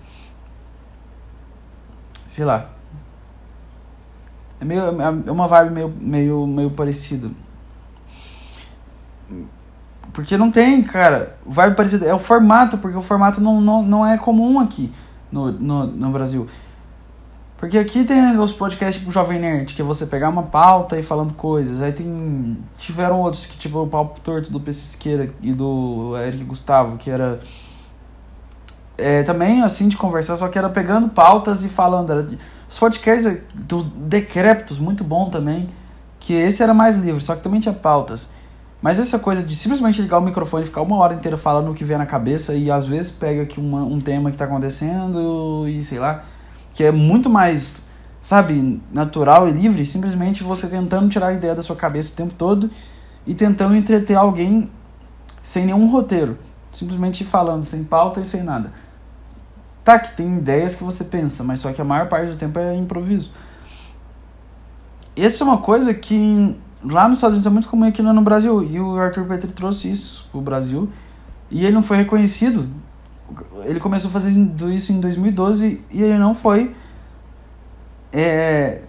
[2.27, 2.71] Sei lá.
[4.59, 7.31] É, meio, é uma vibe meio, meio, meio parecida.
[10.15, 11.37] Porque não tem, cara.
[11.45, 12.07] Vibe parecida.
[12.07, 14.91] É o formato, porque o formato não, não, não é comum aqui
[15.35, 16.49] no, no, no Brasil.
[17.59, 21.03] Porque aqui tem os podcasts tipo Jovem Nerd, que é você pegar uma pauta e
[21.03, 21.81] falando coisas.
[21.83, 22.59] Aí tem.
[22.77, 27.41] Tiveram outros que, tipo, o Papo Torto do Pesquisqueira e do Eric Gustavo, que era.
[28.99, 32.13] é, também assim de conversar, só que era pegando pautas e falando.
[32.13, 32.29] Era,
[32.69, 35.69] os podcasts do Decrépitos, muito bom também.
[36.21, 38.31] Que esse era mais livre, só que também tinha pautas.
[38.85, 41.75] Mas essa coisa de simplesmente ligar o microfone e ficar uma hora inteira falando o
[41.75, 45.67] que vem na cabeça e às vezes pega aqui uma, um tema que está acontecendo
[45.67, 46.23] e sei lá,
[46.75, 47.89] que é muito mais,
[48.21, 52.35] sabe, natural e livre, simplesmente você tentando tirar a ideia da sua cabeça o tempo
[52.35, 52.71] todo
[53.27, 54.71] e tentando entreter alguém
[55.43, 56.37] sem nenhum roteiro,
[56.71, 58.71] simplesmente falando, sem pauta e sem nada.
[59.83, 62.59] Tá, que tem ideias que você pensa, mas só que a maior parte do tempo
[62.59, 63.33] é improviso.
[65.17, 68.63] Essa é uma coisa que lá nos Estados Unidos é muito comum aqui no Brasil.
[68.63, 70.89] E o Arthur Petri trouxe isso pro Brasil.
[71.51, 72.69] E ele não foi reconhecido.
[73.65, 76.75] Ele começou fazendo isso em 2012 e ele não foi.
[78.13, 78.83] É,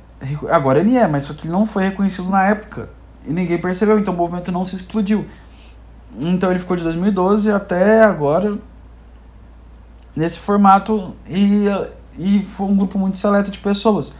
[0.52, 2.90] agora ele é, mas só que ele não foi reconhecido na época.
[3.26, 5.26] E ninguém percebeu, então o movimento não se explodiu.
[6.20, 8.58] Então ele ficou de 2012 até agora
[10.16, 11.66] nesse formato e,
[12.18, 14.14] e foi um grupo muito seleto de pessoas.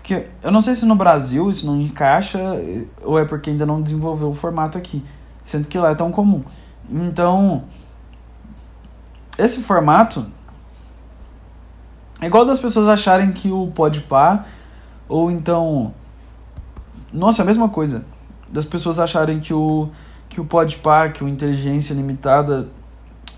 [0.00, 2.38] Porque eu não sei se no Brasil isso não encaixa
[3.02, 5.04] ou é porque ainda não desenvolveu o formato aqui,
[5.44, 6.42] sendo que lá é tão comum.
[6.90, 7.64] Então,
[9.38, 10.26] esse formato
[12.20, 14.44] é igual das pessoas acharem que o Podpah
[15.08, 15.94] ou então
[17.12, 18.04] nossa, é a mesma coisa.
[18.48, 19.88] Das pessoas acharem que o
[20.28, 22.68] que o Podpah, que o Inteligência Limitada,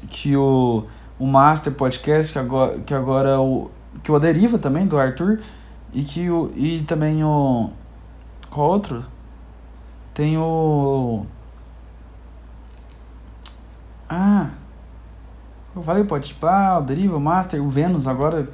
[0.09, 0.85] que o
[1.19, 3.71] o Master Podcast, que agora, que agora o.
[4.03, 5.41] Que o Deriva também, do Arthur.
[5.93, 6.51] E que o.
[6.55, 7.71] E também o.
[8.51, 9.05] Qual outro?
[10.15, 11.27] Tem o.
[14.09, 14.51] Ah!
[15.75, 18.49] Eu falei Podpah, o Deriva, o Master, o Vênus agora.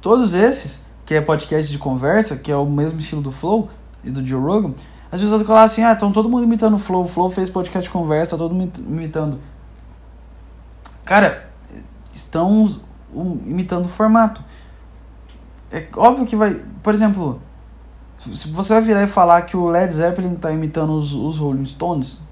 [0.00, 3.70] Todos esses, que é podcast de conversa, que é o mesmo estilo do Flow
[4.04, 4.74] e do Joe Rogan.
[5.10, 7.88] As pessoas falam assim, ah, estão todo mundo imitando o Flow, o Flow fez podcast
[7.88, 9.40] de conversa, todo mundo imitando.
[11.04, 11.48] Cara,
[12.12, 12.68] estão
[13.46, 14.44] imitando o formato.
[15.70, 16.54] É óbvio que vai.
[16.82, 17.40] Por exemplo,
[18.18, 21.66] se você vai virar e falar que o Led Zeppelin está imitando os, os Rolling
[21.66, 22.22] Stones,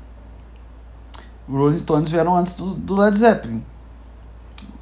[1.48, 3.62] os Rolling Stones vieram antes do, do Led Zeppelin.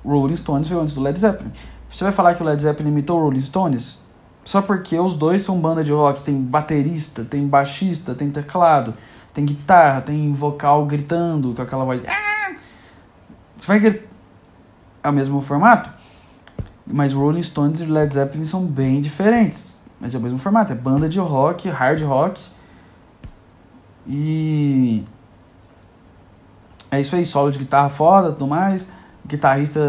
[0.05, 1.53] Rolling Stones veio antes do Led Zeppelin.
[1.89, 4.03] Você vai falar que o Led Zeppelin imitou o Rolling Stones?
[4.45, 8.93] Só porque os dois são banda de rock, tem baterista, tem baixista, tem teclado,
[9.33, 12.03] tem guitarra, tem vocal gritando com aquela voz.
[13.59, 14.01] Você vai
[15.03, 15.91] é o mesmo formato,
[16.87, 19.81] mas Rolling Stones e Led Zeppelin são bem diferentes.
[20.01, 22.41] Mas é o mesmo formato, é banda de rock, hard rock.
[24.07, 25.03] E
[26.91, 28.93] é isso aí, solo de guitarra foda, tudo mais.
[29.27, 29.81] Guitarrista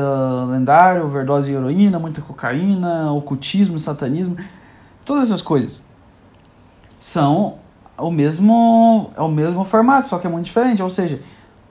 [0.49, 4.38] lendário, overdose de heroína, muita cocaína, ocultismo, satanismo,
[5.03, 5.84] todas essas coisas
[7.01, 7.58] são
[7.97, 10.81] o mesmo é o mesmo formato, só que é muito diferente.
[10.81, 11.21] Ou seja,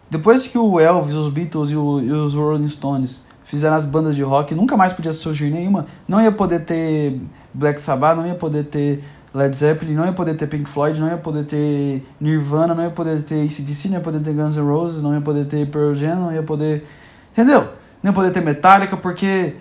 [0.09, 4.17] depois que o Elvis, os Beatles e, o, e os Rolling Stones fizeram as bandas
[4.17, 5.87] de rock, nunca mais podia surgir nenhuma.
[6.09, 7.21] Não ia poder ter
[7.53, 11.09] Black Sabbath, não ia poder ter Led Zeppelin, não ia poder ter Pink Floyd, não
[11.09, 14.63] ia poder ter Nirvana, não ia poder ter ACDC, não ia poder ter Guns N'
[14.63, 16.87] Roses, não ia poder ter Pearl Jam, não ia poder...
[17.33, 17.69] Entendeu?
[18.03, 19.57] Não ia poder ter Metallica, porque...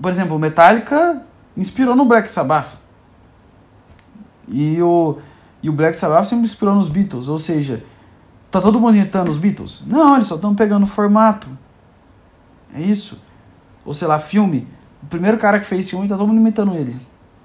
[0.00, 1.22] Por exemplo, Metallica
[1.56, 2.68] inspirou no Black Sabbath.
[4.48, 5.18] E o,
[5.62, 7.82] e o Black Sabbath sempre inspirou nos Beatles, ou seja,
[8.50, 9.82] tá todo mundo imitando os Beatles?
[9.86, 11.48] Não, eles só estão pegando o formato.
[12.74, 13.20] É isso.
[13.84, 14.66] Ou sei lá, filme.
[15.02, 16.96] O primeiro cara que fez filme, tá todo mundo imitando ele.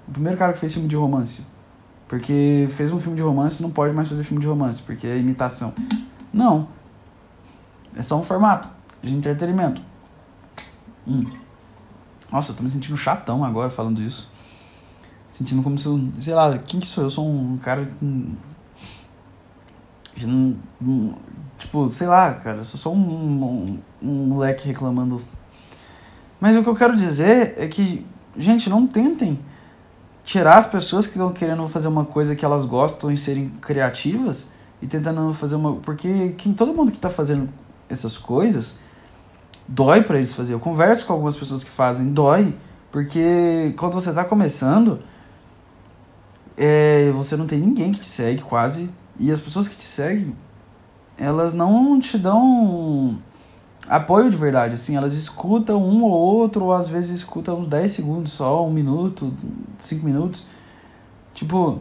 [0.08, 1.46] O primeiro cara que fez filme de romance.
[2.08, 5.16] Porque fez um filme de romance, não pode mais fazer filme de romance, porque é
[5.16, 5.72] imitação.
[6.32, 6.68] Não.
[7.96, 8.68] É só um formato
[9.02, 9.80] de entretenimento.
[11.06, 11.24] Hum.
[12.30, 14.30] Nossa, eu tô me sentindo chatão agora falando isso.
[15.30, 16.08] Sentindo como se eu.
[16.18, 17.04] Sei lá, quem que sou?
[17.04, 17.88] Eu sou um cara.
[18.02, 18.34] Um,
[21.58, 25.20] tipo, sei lá, cara, eu sou só um, um, um moleque reclamando.
[26.40, 29.38] Mas o que eu quero dizer é que, gente, não tentem
[30.24, 34.52] tirar as pessoas que estão querendo fazer uma coisa que elas gostam e serem criativas
[34.80, 35.76] e tentando fazer uma.
[35.76, 37.48] Porque quem, todo mundo que está fazendo
[37.88, 38.78] essas coisas
[39.68, 40.54] dói para eles fazer.
[40.54, 42.54] Eu converso com algumas pessoas que fazem, dói,
[42.90, 45.00] porque quando você está começando,
[46.56, 50.34] é, você não tem ninguém que te segue quase, e as pessoas que te seguem
[51.16, 53.18] elas não te dão
[53.88, 57.90] apoio de verdade, assim, elas escutam um ou outro, ou às vezes escutam uns 10
[57.90, 59.32] segundos só, um minuto,
[59.80, 60.46] 5 minutos.
[61.34, 61.80] Tipo,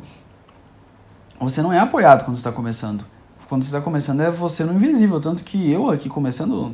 [1.40, 3.06] você não é apoiado quando está começando.
[3.48, 6.74] Quando você está começando é você no invisível, tanto que eu aqui começando,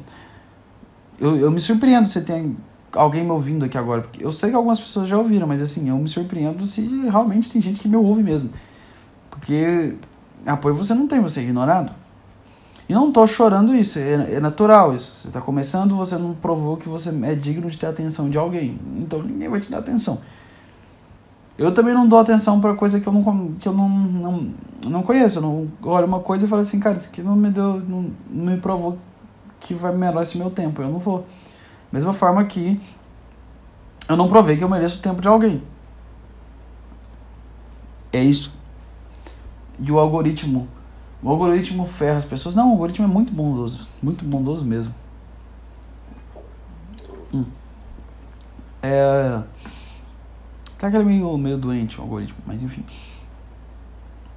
[1.19, 2.55] eu, eu me surpreendo se tem
[2.93, 5.89] alguém me ouvindo aqui agora, porque eu sei que algumas pessoas já ouviram, mas assim,
[5.89, 8.49] eu me surpreendo se realmente tem gente que me ouve mesmo.
[9.29, 9.95] Porque
[10.45, 11.91] apoio você não tem, você é ignorado.
[12.89, 15.23] E não tô chorando isso, é, é natural isso.
[15.23, 18.79] Você tá começando, você não provou que você é digno de ter atenção de alguém.
[18.97, 20.21] Então ninguém vai te dar atenção.
[21.57, 24.49] Eu também não dou atenção para coisa que eu não que eu não, não,
[24.85, 25.39] não conheço.
[25.39, 28.11] Eu não olho uma coisa e falo assim, cara, isso aqui não me deu, não,
[28.29, 28.97] não me provou
[29.59, 30.81] que vai melhorar esse meu tempo.
[30.81, 31.25] Eu não vou.
[31.91, 32.79] Mesma forma que
[34.07, 35.61] eu não provei que eu mereço o tempo de alguém.
[38.13, 38.53] É isso.
[39.79, 40.67] E o algoritmo.
[41.21, 42.55] O algoritmo ferra as pessoas.
[42.55, 43.87] Não, o algoritmo é muito bondoso.
[44.01, 44.93] Muito bondoso mesmo.
[47.33, 47.45] Hum.
[48.81, 49.41] É.
[50.77, 52.85] Tá aquele meio, meio doente o algoritmo, mas enfim.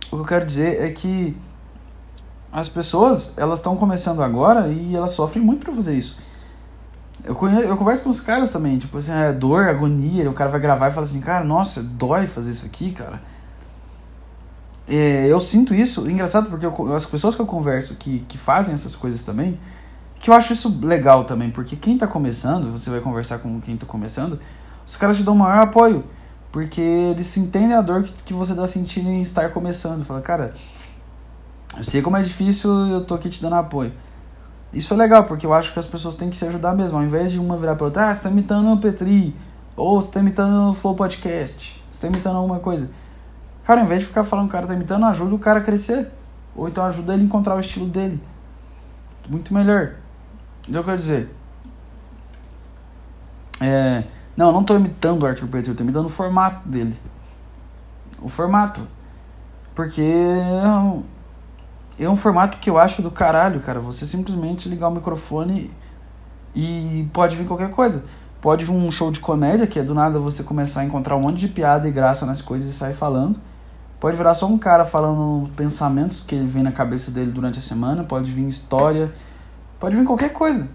[0.06, 1.36] O que eu quero dizer é que
[2.52, 6.18] as pessoas, elas estão começando agora e elas sofrem muito para fazer isso.
[7.22, 10.50] Eu, conheço, eu converso com os caras também, tipo assim, é dor, agonia, o cara
[10.50, 13.22] vai gravar e fala assim, cara, nossa, dói fazer isso aqui, cara.
[14.92, 18.74] É, eu sinto isso, engraçado porque eu, as pessoas que eu converso que, que fazem
[18.74, 19.56] essas coisas também,
[20.18, 23.76] que eu acho isso legal também, porque quem tá começando, você vai conversar com quem
[23.76, 24.40] tá começando,
[24.84, 26.02] os caras te dão maior apoio,
[26.50, 30.04] porque eles se entendem a dor que, que você tá sentindo em estar começando.
[30.04, 30.54] Fala, cara,
[31.78, 33.92] eu sei como é difícil eu tô aqui te dando apoio.
[34.72, 36.98] Isso é legal, porque eu acho que as pessoas têm que se ajudar mesmo.
[36.98, 39.36] Ao invés de uma virar pra outra, ah, você tá imitando o Petri,
[39.76, 42.90] ou você tá imitando o Flow Podcast, você tá imitando alguma coisa.
[43.64, 46.08] Cara, ao invés de ficar falando que o cara tá imitando, ajuda o cara crescer.
[46.54, 48.20] Ou então ajuda ele a encontrar o estilo dele.
[49.28, 49.94] Muito melhor.
[50.68, 51.34] Eu quero dizer.
[53.60, 54.04] É,
[54.36, 56.96] não, não tô imitando o Arthur Petri, eu tô imitando o formato dele.
[58.20, 58.86] O formato.
[59.74, 60.02] Porque
[61.98, 63.78] é um formato que eu acho do caralho, cara.
[63.80, 65.70] Você simplesmente ligar o microfone
[66.54, 68.04] e pode vir qualquer coisa.
[68.40, 71.20] Pode vir um show de comédia, que é do nada você começar a encontrar um
[71.20, 73.38] monte de piada e graça nas coisas e sair falando.
[74.00, 78.02] Pode virar só um cara falando pensamentos que vem na cabeça dele durante a semana.
[78.02, 79.12] Pode vir história.
[79.78, 80.66] Pode vir qualquer coisa.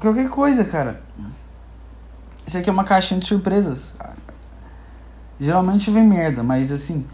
[0.00, 1.00] Qualquer coisa, cara.
[2.44, 3.94] Isso aqui é uma caixinha de surpresas.
[5.38, 7.06] Geralmente vem merda, mas assim.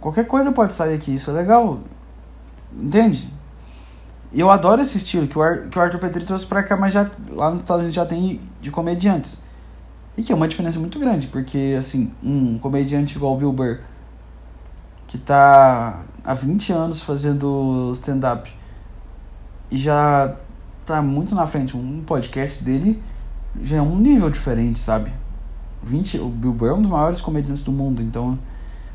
[0.00, 1.14] Qualquer coisa pode sair aqui.
[1.14, 1.80] Isso é legal.
[2.72, 3.30] Entende?
[4.32, 6.76] E eu adoro esse estilo que o, Ar, que o Arthur Petri trouxe pra cá,
[6.76, 9.44] mas já, lá nos Estados Unidos já tem de comediantes.
[10.16, 13.80] E que é uma diferença muito grande, porque, assim, um comediante igual o Bill Burr,
[15.10, 18.48] que tá há 20 anos fazendo stand-up
[19.68, 20.36] e já
[20.86, 23.02] tá muito na frente, um podcast dele
[23.60, 25.12] já é um nível diferente, sabe?
[25.82, 28.38] 20, o Bill Burr é um dos maiores comediantes do mundo, então.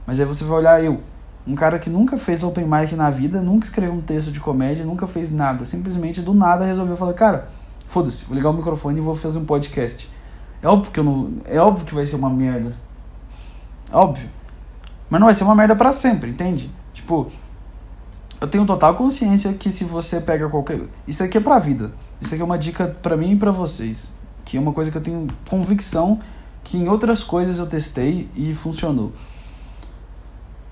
[0.08, 1.01] Mas aí você vai olhar eu,
[1.45, 4.86] um cara que nunca fez open mic na vida, nunca escreveu um texto de comédia,
[4.86, 5.65] nunca fez nada.
[5.65, 7.49] Simplesmente do nada resolveu falar, cara,
[7.89, 10.10] foda-se, vou ligar o microfone e vou fazer um podcast.
[10.63, 11.34] É óbvio que eu não.
[11.43, 12.71] É óbvio que vai ser uma merda.
[13.91, 14.30] Óbvio.
[15.09, 16.71] Mas não vai ser uma merda para sempre, entende?
[16.93, 17.31] Tipo,
[18.39, 20.81] eu tenho total consciência que se você pega qualquer.
[21.07, 21.93] Isso aqui é pra vida.
[22.19, 24.13] Isso aqui é uma dica para mim e para vocês.
[24.43, 26.19] Que é uma coisa que eu tenho convicção
[26.63, 29.13] que em outras coisas eu testei e funcionou.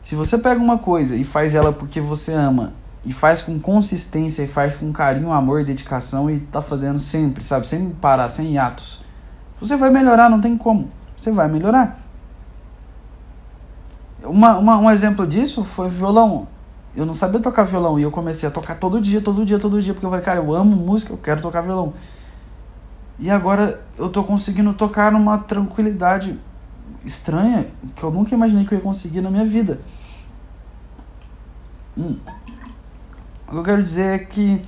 [0.01, 2.73] Se você pega uma coisa e faz ela porque você ama,
[3.05, 7.43] e faz com consistência, e faz com carinho, amor e dedicação, e tá fazendo sempre,
[7.43, 7.67] sabe?
[7.67, 9.03] Sem parar, sem hiatos.
[9.59, 10.89] Você vai melhorar, não tem como.
[11.15, 12.02] Você vai melhorar.
[14.23, 16.47] Uma, uma, um exemplo disso foi violão.
[16.95, 19.81] Eu não sabia tocar violão e eu comecei a tocar todo dia, todo dia, todo
[19.81, 21.93] dia, porque eu falei, cara, eu amo música, eu quero tocar violão.
[23.19, 26.39] E agora eu tô conseguindo tocar numa tranquilidade
[27.03, 29.79] estranha que eu nunca imaginei que eu ia conseguir na minha vida.
[31.97, 32.17] Hum.
[33.47, 34.61] O que eu quero dizer é que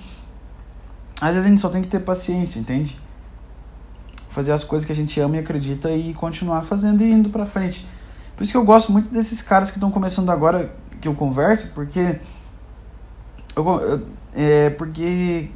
[1.21, 2.99] às vezes a gente só tem que ter paciência, entende?
[4.29, 7.45] Fazer as coisas que a gente ama e acredita e continuar fazendo e indo pra
[7.45, 7.87] frente.
[8.35, 11.71] Por isso que eu gosto muito desses caras que estão começando agora que eu converso,
[11.73, 12.19] porque
[13.55, 15.49] eu, eu é porque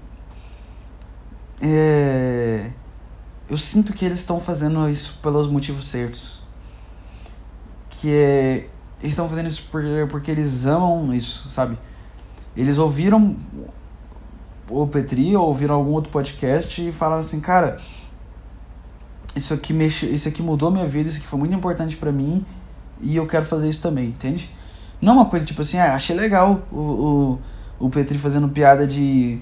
[1.61, 2.71] é,
[3.49, 6.39] eu sinto que eles estão fazendo isso pelos motivos certos
[7.89, 8.69] que é,
[9.01, 11.77] eles estão fazendo isso porque, porque eles amam isso, sabe?
[12.55, 13.35] Eles ouviram
[14.69, 17.77] o Petri ou ouviram algum outro podcast e falaram assim, cara,
[19.35, 22.45] isso aqui mexe, isso aqui mudou minha vida, isso aqui foi muito importante para mim
[23.01, 24.53] e eu quero fazer isso também, entende?
[25.01, 27.39] Não uma coisa tipo assim, ah, achei legal o, o,
[27.79, 29.39] o Petri fazendo piada de,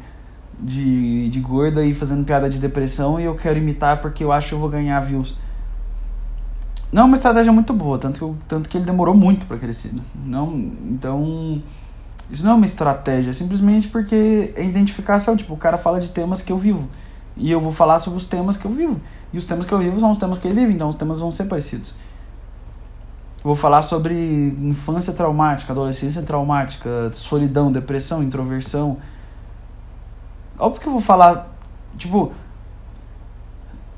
[0.60, 4.50] de, de gorda e fazendo piada de depressão e eu quero imitar porque eu acho
[4.50, 5.36] que eu vou ganhar views.
[6.92, 9.92] Não é uma estratégia muito boa, tanto que, tanto que ele demorou muito para crescer.
[10.26, 10.56] Não,
[10.90, 11.62] então,
[12.32, 15.36] isso não é uma estratégia, é simplesmente porque é identificação.
[15.36, 16.88] Tipo, o cara fala de temas que eu vivo.
[17.36, 19.02] E eu vou falar sobre os temas que eu vivo.
[19.34, 21.20] E os temas que eu vivo são os temas que ele vive, então os temas
[21.20, 21.96] vão ser parecidos.
[23.48, 24.14] Eu vou falar sobre
[24.60, 28.98] infância traumática, adolescência traumática, solidão, depressão, introversão.
[30.60, 31.48] Óbvio que eu vou falar.
[31.98, 32.34] Tipo.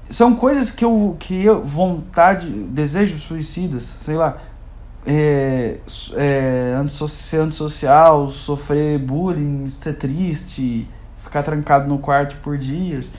[0.08, 1.18] São coisas que eu.
[1.20, 1.66] que eu.
[1.66, 2.48] vontade.
[2.48, 4.38] desejos suicidas, sei lá.
[5.04, 5.80] É,
[6.16, 10.88] é, ser antissocial, sofrer bullying, ser triste,
[11.24, 13.12] ficar trancado no quarto por dias.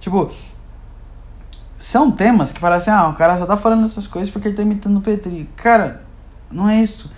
[0.00, 0.32] Tipo,
[1.78, 4.62] são temas que parecem, ah, o cara só tá falando essas coisas porque ele tá
[4.62, 5.48] imitando o Petri.
[5.56, 6.02] Cara,
[6.50, 7.12] não é isso.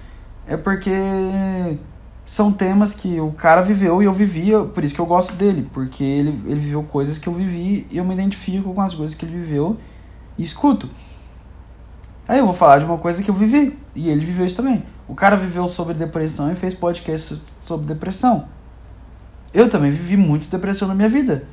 [0.46, 0.92] É porque
[2.24, 5.68] são temas que o cara viveu e eu vivia, por isso que eu gosto dele,
[5.72, 9.16] porque ele, ele viveu coisas que eu vivi e eu me identifico com as coisas
[9.16, 9.78] que ele viveu
[10.36, 10.90] e escuto.
[12.26, 14.82] Aí eu vou falar de uma coisa que eu vivi e ele viveu isso também.
[15.06, 18.46] O cara viveu sobre depressão e fez podcast sobre depressão.
[19.54, 21.46] Eu também vivi muito depressão na minha vida.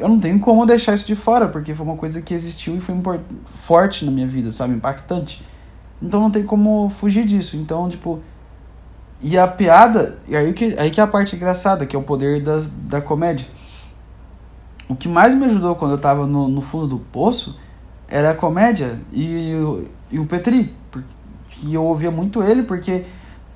[0.00, 2.80] Eu não tenho como deixar isso de fora, porque foi uma coisa que existiu e
[2.80, 2.94] foi
[3.46, 4.74] forte na minha vida, sabe?
[4.74, 5.44] Impactante.
[6.02, 7.56] Então não tem como fugir disso.
[7.56, 8.20] Então, tipo.
[9.22, 12.02] E a piada, e aí que, aí que é a parte engraçada, que é o
[12.02, 13.46] poder das, da comédia.
[14.88, 17.60] O que mais me ajudou quando eu tava no, no fundo do poço
[18.08, 19.52] era a comédia e,
[20.10, 20.74] e o Petri.
[21.62, 23.04] E eu ouvia muito ele porque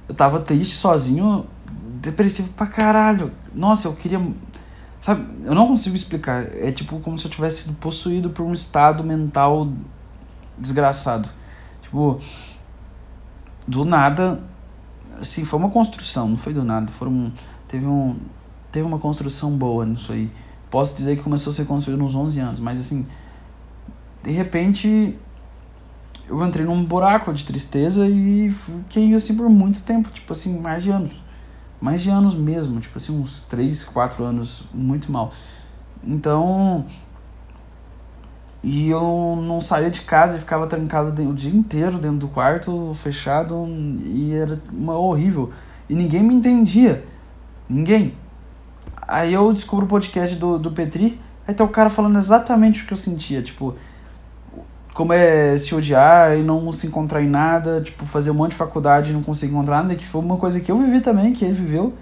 [0.07, 1.47] eu tava triste, sozinho,
[2.01, 3.33] depressivo pra caralho.
[3.55, 4.21] Nossa, eu queria.
[5.05, 6.47] Sabe, eu não consigo explicar.
[6.57, 9.69] É tipo como se eu tivesse sido possuído por um estado mental
[10.57, 11.29] desgraçado.
[11.83, 12.19] Tipo,
[13.69, 14.41] do nada.
[15.21, 16.91] Assim, foi uma construção, não foi do nada.
[16.91, 17.31] Foram,
[17.69, 18.17] teve, um,
[18.73, 20.31] teve uma construção boa nisso aí.
[20.71, 23.07] Posso dizer que começou a ser construído nos 11 anos, mas assim
[24.23, 25.19] de repente
[26.27, 30.83] eu entrei num buraco de tristeza e fiquei assim por muito tempo, tipo assim, mais
[30.83, 31.13] de anos.
[31.85, 35.35] Mais de anos mesmo, tipo assim, uns 3, 4 anos muito mal.
[36.03, 36.87] Então.
[38.63, 43.67] E eu não saía de casa, ficava trancado o dia inteiro dentro do quarto, fechado,
[44.03, 45.53] e era uma horrível.
[45.87, 47.05] E ninguém me entendia.
[47.69, 48.15] Ninguém.
[49.07, 52.87] Aí eu descubro o podcast do, do Petri, aí tá o cara falando exatamente o
[52.87, 53.75] que eu sentia, tipo,
[54.95, 58.57] como é se odiar e não se encontrar em nada, tipo, fazer um monte de
[58.57, 61.45] faculdade e não conseguir encontrar nada, que foi uma coisa que eu vivi também, que
[61.45, 61.93] ele viveu,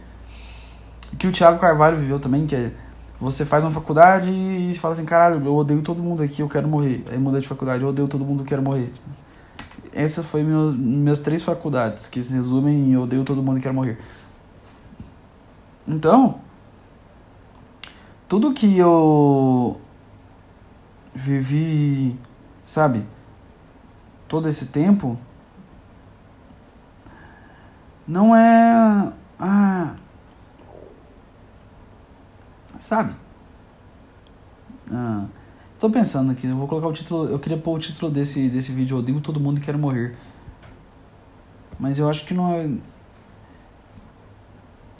[1.18, 2.70] que o Thiago Carvalho viveu também, que é
[3.18, 6.66] você faz uma faculdade e fala assim, caralho, eu odeio todo mundo aqui, eu quero
[6.66, 7.05] morrer.
[7.11, 8.93] Aí muda de faculdade, eu odeio todo mundo, eu quero morrer.
[9.95, 13.74] Essas meu, minhas três faculdades, que se resumem em eu odeio todo mundo, eu quero
[13.74, 13.97] morrer.
[15.86, 16.40] Então,
[18.28, 19.80] tudo que eu
[21.14, 22.18] vivi
[22.73, 23.05] sabe?
[24.27, 25.18] Todo esse tempo
[28.09, 29.12] não é.
[29.39, 29.95] Ah,
[32.81, 33.14] sabe?
[34.91, 35.27] Ah,
[35.79, 37.29] tô pensando aqui, eu vou colocar o título.
[37.29, 40.16] Eu queria pôr o título desse, desse vídeo, digo todo mundo quer morrer.
[41.79, 42.70] Mas eu acho que não é.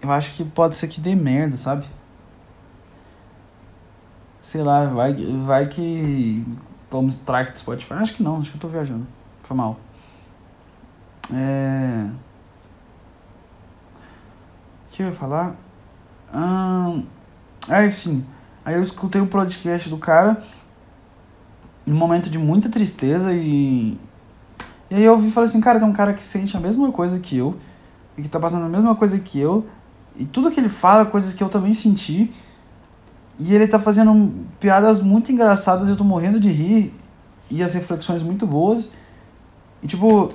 [0.03, 1.87] Eu acho que pode ser que dê merda, sabe?
[4.43, 6.45] Sei lá, vai, vai que
[6.93, 7.95] Toma strike do Spotify.
[7.95, 9.07] Acho que não, acho que eu tô viajando.
[9.43, 9.81] Foi mal.
[11.33, 12.07] É.
[14.87, 15.57] O que eu ia falar?
[16.31, 17.01] Ah,
[17.71, 18.27] é, enfim.
[18.63, 20.43] Aí eu escutei o podcast do cara
[21.87, 23.99] em um momento de muita tristeza e.
[24.91, 26.93] E aí eu ouvi e falei assim, cara, tem um cara que sente a mesma
[26.93, 27.59] coisa que eu,
[28.19, 29.67] e que tá passando a mesma coisa que eu,
[30.15, 32.31] e tudo que ele fala, coisas que eu também senti.
[33.39, 36.95] E ele tá fazendo piadas muito engraçadas, eu tô morrendo de rir.
[37.51, 38.93] E as reflexões muito boas.
[39.83, 40.33] E tipo,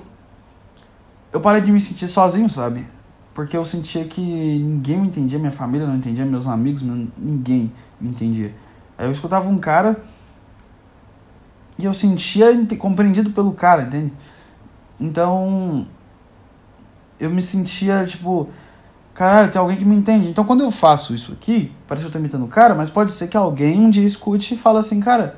[1.32, 2.86] eu parei de me sentir sozinho, sabe?
[3.34, 8.10] Porque eu sentia que ninguém me entendia, minha família não entendia, meus amigos, ninguém me
[8.10, 8.54] entendia.
[8.98, 10.04] Aí eu escutava um cara
[11.78, 14.12] e eu sentia compreendido pelo cara, entende?
[15.00, 15.88] Então,
[17.20, 18.50] eu me sentia tipo,
[19.18, 20.30] caralho, tem alguém que me entende.
[20.30, 23.12] Então quando eu faço isso aqui, parece que eu tô imitando o cara, mas pode
[23.12, 25.38] ser que alguém um dia escute e fale assim, cara,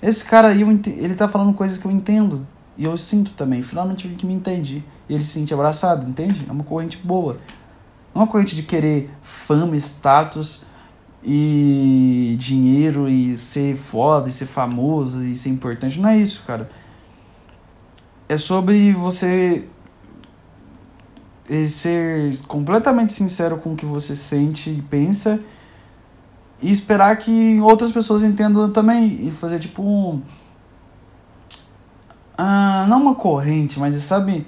[0.00, 2.46] esse cara aí, ele tá falando coisas que eu entendo.
[2.76, 3.60] E eu sinto também.
[3.60, 4.84] Finalmente alguém que me entende.
[5.08, 6.46] E ele se sente abraçado, entende?
[6.48, 7.38] É uma corrente boa.
[8.14, 10.62] Não é uma corrente de querer fama, status
[11.24, 15.98] e dinheiro e ser foda e ser famoso e ser importante.
[15.98, 16.70] Não é isso, cara.
[18.28, 19.66] É sobre você
[21.66, 25.40] ser completamente sincero com o que você sente e pensa
[26.60, 30.20] e esperar que outras pessoas entendam também e fazer tipo um
[32.36, 34.46] ah, não uma corrente, mas sabe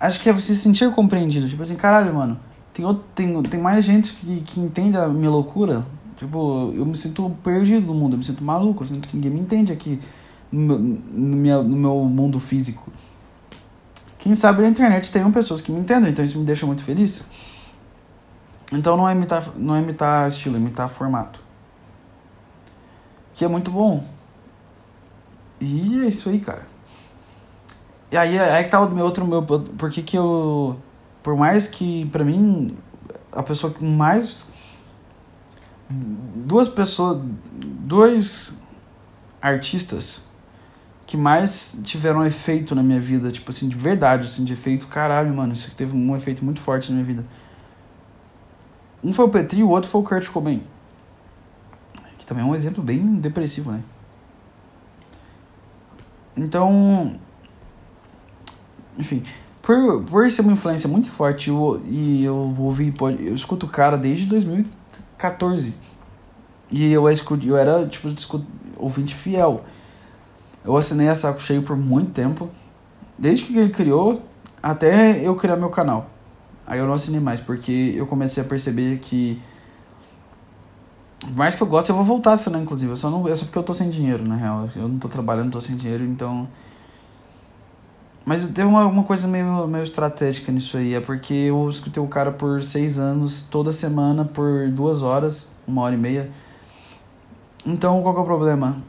[0.00, 2.38] acho que é você se sentir compreendido, tipo assim, caralho, mano,
[2.74, 5.84] tem outro, tem, tem mais gente que, que entende a minha loucura.
[6.16, 9.30] Tipo, eu me sinto perdido no mundo, eu me sinto maluco, eu sinto que ninguém
[9.30, 9.98] me entende aqui
[10.50, 12.92] no, meu, no meu mundo físico.
[14.22, 17.26] Quem sabe na internet tem pessoas que me entendem, então isso me deixa muito feliz.
[18.72, 21.40] Então não é imitar, não é imitar estilo, é imitar formato.
[23.34, 24.06] Que é muito bom.
[25.60, 26.62] E é isso aí, cara.
[28.12, 29.42] E aí, aí que tá o meu outro meu.
[29.42, 30.76] Porque que eu.
[31.20, 32.78] Por mais que, pra mim,
[33.32, 34.46] a pessoa que mais.
[35.90, 37.20] Duas pessoas.
[37.52, 38.56] Dois
[39.40, 40.28] artistas
[41.12, 45.30] que mais tiveram efeito na minha vida, tipo assim, de verdade, assim, de efeito, caralho,
[45.34, 47.26] mano, isso teve um efeito muito forte na minha vida.
[49.04, 50.62] Um foi o Petri o outro foi o Kurt Cobain.
[52.16, 53.82] Que também é um exemplo bem depressivo, né?
[56.34, 57.20] Então,
[58.96, 59.22] enfim,
[59.60, 63.98] por, por ser uma influência muito forte eu, e eu ouvi, eu escuto o cara
[63.98, 65.74] desde 2014.
[66.70, 68.08] E eu, eu era, tipo,
[68.78, 69.62] ouvinte fiel.
[70.64, 72.48] Eu assinei a Saco Cheio por muito tempo.
[73.18, 74.22] Desde que ele criou
[74.62, 76.06] até eu criar meu canal.
[76.66, 79.40] Aí eu não assinei mais, porque eu comecei a perceber que.
[81.20, 82.96] Por mais que eu goste, eu vou voltar a assinar, inclusive.
[82.96, 84.68] Só não, é só porque eu tô sem dinheiro, na real.
[84.76, 86.48] Eu não tô trabalhando, tô sem dinheiro, então.
[88.24, 90.94] Mas tem uma, uma coisa meio, meio estratégica nisso aí.
[90.94, 95.82] É porque eu escutei o cara por seis anos, toda semana, por duas horas, uma
[95.82, 96.30] hora e meia.
[97.66, 98.82] Então, qual que é o problema?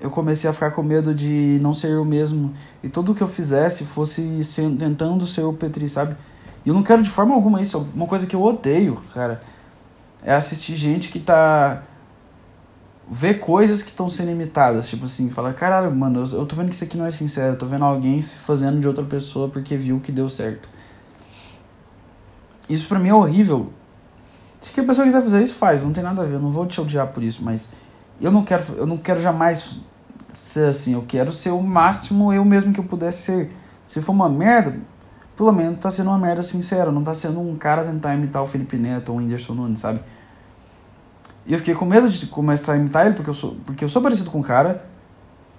[0.00, 2.52] Eu comecei a ficar com medo de não ser eu mesmo.
[2.82, 6.16] E tudo que eu fizesse fosse ser, tentando ser o Petri, sabe?
[6.64, 7.88] E eu não quero de forma alguma isso.
[7.94, 9.42] Uma coisa que eu odeio, cara,
[10.22, 11.82] é assistir gente que tá.
[13.08, 14.88] ver coisas que estão sendo imitadas.
[14.88, 17.54] Tipo assim, falar, caralho, mano, eu, eu tô vendo que isso aqui não é sincero.
[17.54, 20.68] Eu tô vendo alguém se fazendo de outra pessoa porque viu que deu certo.
[22.68, 23.70] Isso pra mim é horrível.
[24.60, 25.82] Se a pessoa quiser fazer isso, faz.
[25.82, 26.34] Não tem nada a ver.
[26.34, 27.70] Eu não vou te odiar por isso, mas.
[28.20, 29.80] Eu não quero, eu não quero jamais
[30.32, 30.94] ser assim.
[30.94, 33.56] Eu quero ser o máximo eu mesmo que eu pudesse ser.
[33.86, 34.76] Se for uma merda,
[35.36, 38.46] pelo menos tá sendo uma merda sincera, não tá sendo um cara tentar imitar o
[38.46, 40.00] Felipe Neto ou o Whindersson Nunes, sabe?
[41.46, 43.88] E eu fiquei com medo de começar a imitar ele, porque eu sou, porque eu
[43.88, 44.86] sou parecido com o cara.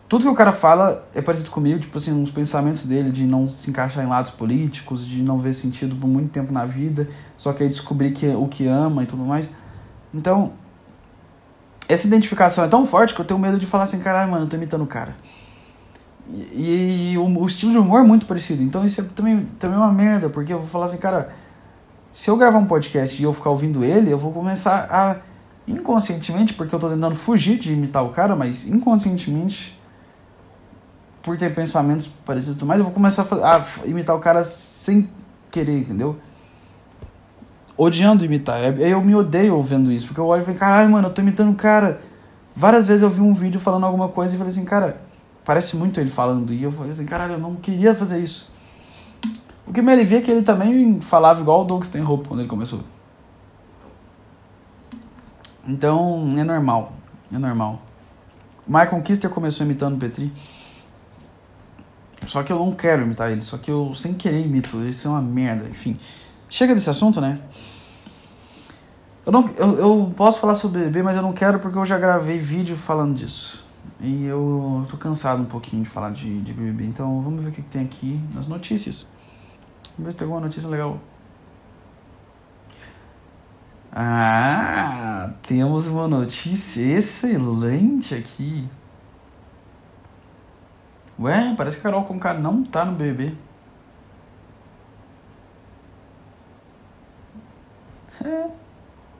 [0.07, 3.47] Tudo que o cara fala é parecido comigo, tipo assim, uns pensamentos dele de não
[3.47, 7.53] se encaixar em lados políticos, de não ver sentido por muito tempo na vida, só
[7.53, 9.51] que aí descobrir que, o que ama e tudo mais.
[10.13, 10.53] Então,
[11.87, 14.49] essa identificação é tão forte que eu tenho medo de falar assim, caralho, mano, eu
[14.49, 15.15] tô imitando o cara.
[16.29, 18.63] E, e o, o, estilo de humor é muito parecido.
[18.63, 21.33] Então isso é também, também uma merda, porque eu vou falar assim, cara,
[22.11, 25.17] se eu gravar um podcast e eu ficar ouvindo ele, eu vou começar a,
[25.67, 29.79] inconscientemente, porque eu tô tentando fugir de imitar o cara, mas inconscientemente,
[31.21, 35.09] por ter pensamentos parecidos e mais, eu vou começar a, a imitar o cara sem
[35.51, 36.17] querer, entendeu?
[37.77, 38.59] Odiando imitar.
[38.79, 41.51] Eu me odeio ouvindo isso, porque eu olho e falo, caralho, mano, eu tô imitando
[41.51, 42.01] o cara.
[42.55, 45.01] Várias vezes eu vi um vídeo falando alguma coisa e falei assim, cara,
[45.45, 46.51] Parece muito ele falando.
[46.51, 48.51] E eu falei assim, caralho, eu não queria fazer isso.
[49.65, 52.49] O que me alivia é que ele também falava igual o Doug Stanhope quando ele
[52.49, 52.81] começou.
[55.67, 56.93] Então, é normal.
[57.31, 57.81] É normal.
[58.67, 60.33] O Michael Kister começou imitando o Petri.
[62.25, 63.41] Só que eu não quero imitar ele.
[63.41, 64.83] Só que eu, sem querer, imito.
[64.83, 65.69] Isso é uma merda.
[65.69, 65.97] Enfim.
[66.49, 67.39] Chega desse assunto, né?
[69.25, 71.97] Eu, não, eu, eu posso falar sobre bebê, mas eu não quero porque eu já
[71.97, 73.65] gravei vídeo falando disso.
[73.99, 77.51] E eu tô cansado um pouquinho de falar de, de BBB, então vamos ver o
[77.51, 79.09] que, que tem aqui nas notícias.
[79.97, 80.99] Vamos ver se tem alguma notícia legal.
[83.91, 88.67] Ah, temos uma notícia excelente aqui.
[91.17, 93.35] Ué, parece que a Carol Conká não tá no BBB.
[98.23, 98.47] É.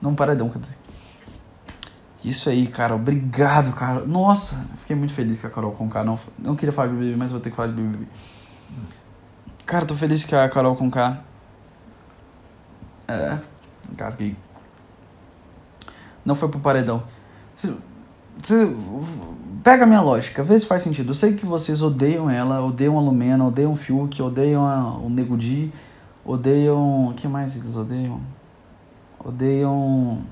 [0.00, 0.76] Não paredão, quer dizer.
[2.24, 2.94] Isso aí, cara.
[2.94, 4.04] Obrigado, cara.
[4.04, 6.18] Nossa, fiquei muito feliz que a Carol Conká não.
[6.38, 8.06] Não queria falar de BBB, mas vou ter que falar de BBB.
[9.64, 11.22] Cara, tô feliz que a Carol Conká.
[13.06, 13.38] É.
[13.96, 14.36] Casguei.
[16.24, 17.04] Não foi pro paredão.
[17.56, 18.68] Você,
[19.62, 21.10] pega a minha lógica, vê se faz sentido.
[21.10, 25.08] Eu sei que vocês odeiam ela, odeiam a Lumena, odeiam o Fiuk, odeiam a, o
[25.08, 25.72] Nego Di,
[26.24, 27.08] odeiam.
[27.08, 28.20] O que mais eles odeiam?
[29.26, 30.24] Odeiam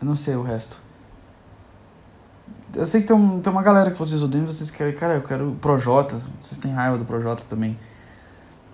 [0.00, 0.80] eu não sei o resto.
[2.74, 4.94] Eu sei que tem, um, tem uma galera que vocês odeiam vocês querem.
[4.94, 6.20] Cara, eu quero Projota.
[6.40, 7.78] Vocês têm raiva do Projota também.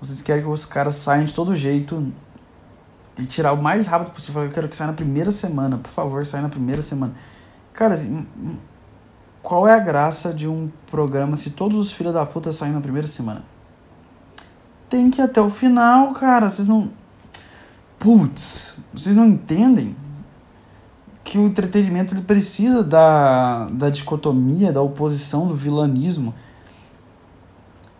[0.01, 2.12] Vocês querem que os caras saiam de todo jeito
[3.16, 4.45] e tirar o mais rápido possível.
[4.45, 5.78] Eu quero que saia na primeira semana.
[5.78, 7.14] Por favor, saia na primeira semana.
[7.72, 8.26] Cara, assim,
[9.42, 12.80] qual é a graça de um programa se todos os filhos da puta saem na
[12.82, 13.42] primeira semana?
[14.90, 16.51] Tem que ir até o final, cara.
[16.51, 16.90] Vocês não.
[18.05, 19.96] Putz, vocês não entendem?
[21.24, 26.34] que o entretenimento ele precisa da, da dicotomia, da oposição, do vilanismo.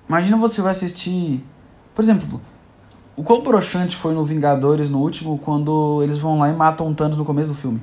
[0.07, 1.43] Imagina você vai assistir,
[1.95, 2.41] por exemplo,
[3.17, 6.95] O quão broxante foi no Vingadores no último, quando eles vão lá e matam o
[6.95, 7.83] Thanos no começo do filme.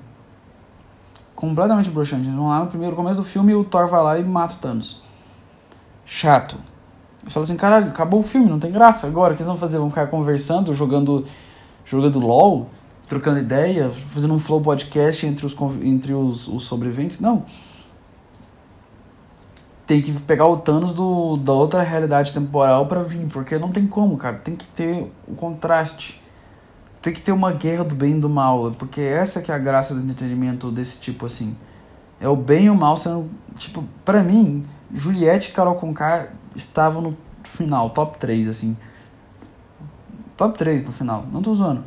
[1.36, 2.28] Completamente broxante.
[2.28, 4.54] Eles vão lá no primeiro começo do filme e o Thor vai lá e mata
[4.54, 5.02] o Thanos.
[6.06, 6.56] Chato.
[7.24, 9.08] Eu falo assim, caralho, acabou o filme, não tem graça.
[9.08, 9.80] Agora, o que eles vão fazer?
[9.80, 11.26] Vão ficar conversando, jogando,
[11.86, 12.70] jogando LOL,
[13.08, 17.20] trocando ideia, fazendo um flow podcast entre os, entre os, os sobreviventes?
[17.20, 17.46] Não
[19.92, 23.86] tem que pegar o Thanos do, da outra realidade temporal para vir, porque não tem
[23.86, 24.38] como, cara.
[24.38, 26.22] Tem que ter o contraste.
[27.02, 29.58] Tem que ter uma guerra do bem e do mal, porque essa que é a
[29.58, 31.58] graça do entretenimento desse tipo assim.
[32.22, 34.64] É o bem e o mal sendo, tipo, para mim,
[34.94, 38.78] Juliette e Carol Conká estavam no final, top 3 assim.
[40.42, 41.84] Top 3 no final, não tô zoando.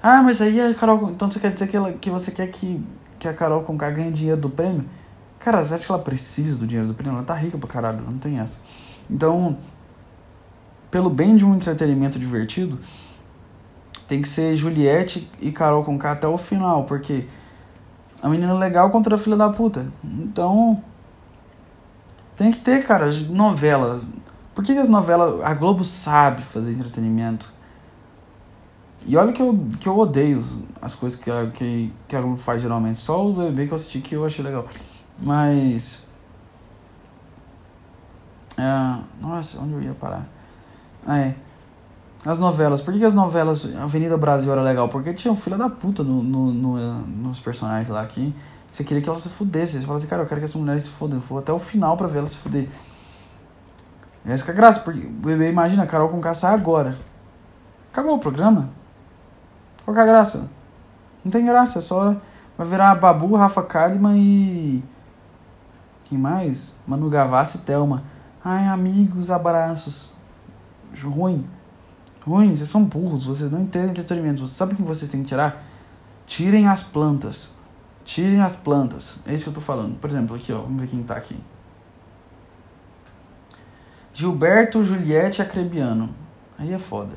[0.00, 2.80] Ah, mas aí a Carol, então você quer dizer que, ela, que você quer que,
[3.18, 4.84] que a Carol Conká ganhe dinheiro do prêmio?
[5.40, 7.16] Cara, você acha que ela precisa do dinheiro do prêmio?
[7.16, 8.62] Ela tá rica pra caralho, não tem essa.
[9.10, 9.58] Então,
[10.92, 12.78] pelo bem de um entretenimento divertido,
[14.06, 17.26] tem que ser Juliette e Carol com K até o final, porque
[18.22, 19.86] a menina é legal contra a filha da puta.
[20.04, 20.80] Então,
[22.36, 24.02] tem que ter, cara, novela.
[24.54, 25.40] Por que, as novelas.
[25.42, 27.52] A Globo sabe fazer entretenimento.
[29.06, 30.44] E olha que eu, que eu odeio
[30.80, 33.00] as coisas que a, que, que a Globo faz geralmente.
[33.00, 34.66] Só o bebê que eu assisti que eu achei legal.
[35.18, 36.06] Mas.
[38.58, 40.26] É, nossa, onde eu ia parar?
[41.06, 41.34] Ah, é.
[42.24, 42.82] As novelas.
[42.82, 44.88] Por que, as novelas Avenida Brasil era legal?
[44.88, 48.34] Porque tinha um filho da puta no, no, no, nos personagens lá que
[48.70, 49.80] você queria que ela se fudesse.
[49.80, 51.16] Você fala assim, cara, eu quero que essa mulher se fuda.
[51.16, 52.68] Eu vou até o final pra ver ela se fuder.
[54.24, 56.98] Essa que é a graça, porque o bebê imagina a Carol com caçar agora.
[57.90, 58.70] Acabou o programa.
[59.84, 60.50] Qual que é a graça?
[61.24, 62.16] Não tem graça, é só
[62.56, 64.84] vai virar Babu, Rafa Kalimann e
[66.04, 66.74] quem mais?
[66.86, 68.02] Manu Gavassi e Thelma.
[68.44, 70.12] Ai, amigos, abraços.
[71.02, 71.46] Ruim.
[72.26, 74.46] Ruim, vocês são burros, vocês não entendem entretenimento.
[74.46, 75.62] Você sabe o que vocês têm que tirar?
[76.26, 77.52] Tirem as plantas.
[78.04, 79.22] Tirem as plantas.
[79.24, 79.98] É isso que eu tô falando.
[80.00, 80.62] Por exemplo, aqui, ó.
[80.62, 81.40] Vamos ver quem tá aqui.
[84.20, 86.10] Gilberto, Juliette Acrebiano.
[86.58, 87.12] Aí é foda.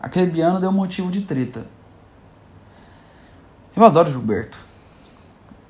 [0.00, 1.64] Acrebiano deu motivo de treta.
[3.76, 4.58] Eu adoro Gilberto.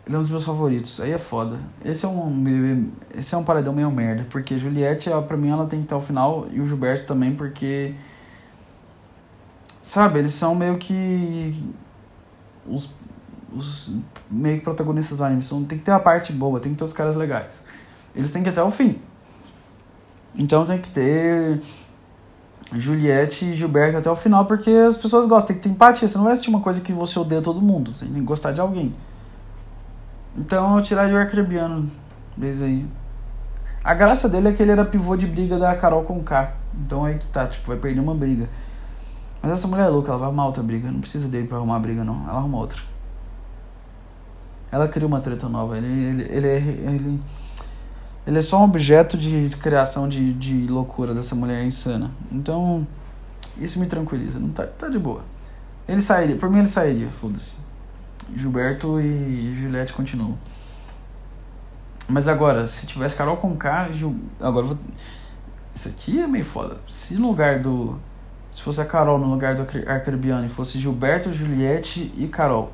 [0.06, 0.98] Ele é um dos meus favoritos.
[0.98, 1.58] Aí é foda.
[1.84, 5.80] Esse é um esse é um paradão meio merda, porque Juliette, pra mim, ela tem
[5.80, 7.94] que estar ao final e o Gilberto também, porque
[9.82, 11.62] sabe, eles são meio que
[12.66, 12.94] os,
[13.54, 13.94] os
[14.30, 15.42] meio que protagonistas do anime.
[15.42, 17.54] São, tem que ter a parte boa, tem que ter os caras legais.
[18.14, 19.02] Eles têm que ir até o fim.
[20.36, 21.60] Então tem que ter
[22.72, 26.06] Juliette e Gilberto até o final, porque as pessoas gostam, tem que ter empatia.
[26.06, 28.52] Você não vai assistir uma coisa que você odeia todo mundo, você tem que gostar
[28.52, 28.94] de alguém.
[30.36, 31.90] Então eu tiraria o Arcrebiano
[32.36, 32.86] desde aí.
[33.82, 36.52] A graça dele é que ele era pivô de briga da Carol com K.
[36.74, 38.48] Então aí que tá, tipo, vai perder uma briga.
[39.40, 40.90] Mas essa mulher é louca, ela vai arrumar outra briga.
[40.90, 42.28] Não precisa dele pra arrumar briga, não.
[42.28, 42.80] Ela arruma outra.
[44.72, 45.76] Ela cria uma treta nova.
[45.78, 47.22] Ele, ele, ele, é, ele,
[48.26, 52.10] ele é só um objeto de, criação de, de loucura dessa mulher insana.
[52.32, 52.86] Então,
[53.56, 54.38] isso me tranquiliza.
[54.38, 55.22] Não tá, tá de boa.
[55.86, 57.58] Ele sairia, por mim ele sairia, foda-se.
[58.34, 60.36] Gilberto e Juliette continuam.
[62.08, 64.16] Mas agora, se tivesse Carol com K, Gil...
[64.40, 64.78] agora vou...
[65.72, 66.78] Isso aqui é meio foda.
[66.88, 67.98] Se no lugar do.
[68.50, 72.72] Se fosse a Carol no lugar do Arcrebiano e fosse Gilberto, Juliette e Carol.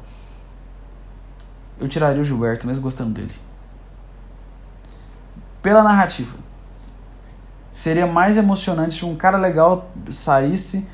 [1.80, 3.34] Eu tiraria o Gilberto, mesmo gostando dele.
[5.62, 6.36] Pela narrativa.
[7.70, 10.86] Seria mais emocionante se um cara legal saísse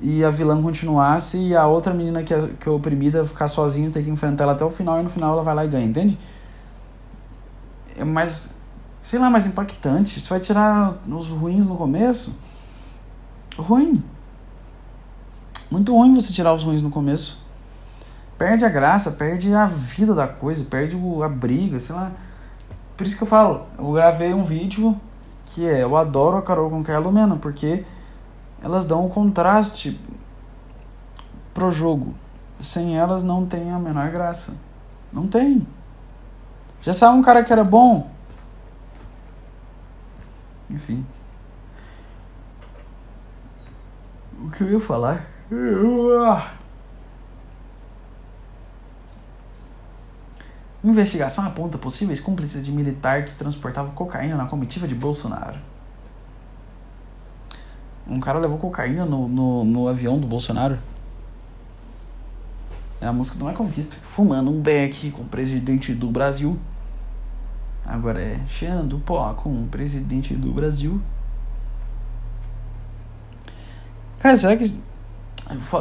[0.00, 3.90] e a vilã continuasse e a outra menina que é, que é oprimida ficar sozinha,
[3.90, 5.84] ter que enfrentar ela até o final e no final ela vai lá e ganha,
[5.84, 6.18] entende?
[7.96, 8.58] É mais,
[9.02, 10.20] sei lá, mais impactante.
[10.20, 12.34] Você vai tirar os ruins no começo?
[13.56, 14.02] Ruim.
[15.70, 17.44] Muito ruim você tirar os ruins no começo.
[18.38, 22.12] Perde a graça, perde a vida da coisa, perde a briga, sei lá.
[23.02, 24.96] Por isso que eu falo, eu gravei um vídeo
[25.46, 27.84] que é eu adoro a Carol com Carla Lumena, porque
[28.62, 30.00] elas dão um contraste
[31.52, 32.14] pro jogo.
[32.60, 34.54] Sem elas não tem a menor graça.
[35.12, 35.66] Não tem.
[36.80, 38.08] Já sabe um cara que era bom?
[40.70, 41.04] Enfim.
[44.40, 45.26] O que eu ia falar?
[50.84, 55.58] Investigação aponta possíveis cúmplices de militar que transportava cocaína na comitiva de Bolsonaro.
[58.06, 60.76] Um cara levou cocaína no, no, no avião do Bolsonaro.
[63.00, 63.96] É a música não é conquista.
[64.02, 66.58] Fumando um beck com o presidente do Brasil.
[67.84, 71.00] Agora é cheirando pó com o presidente do Brasil.
[74.18, 74.64] Cara, será que.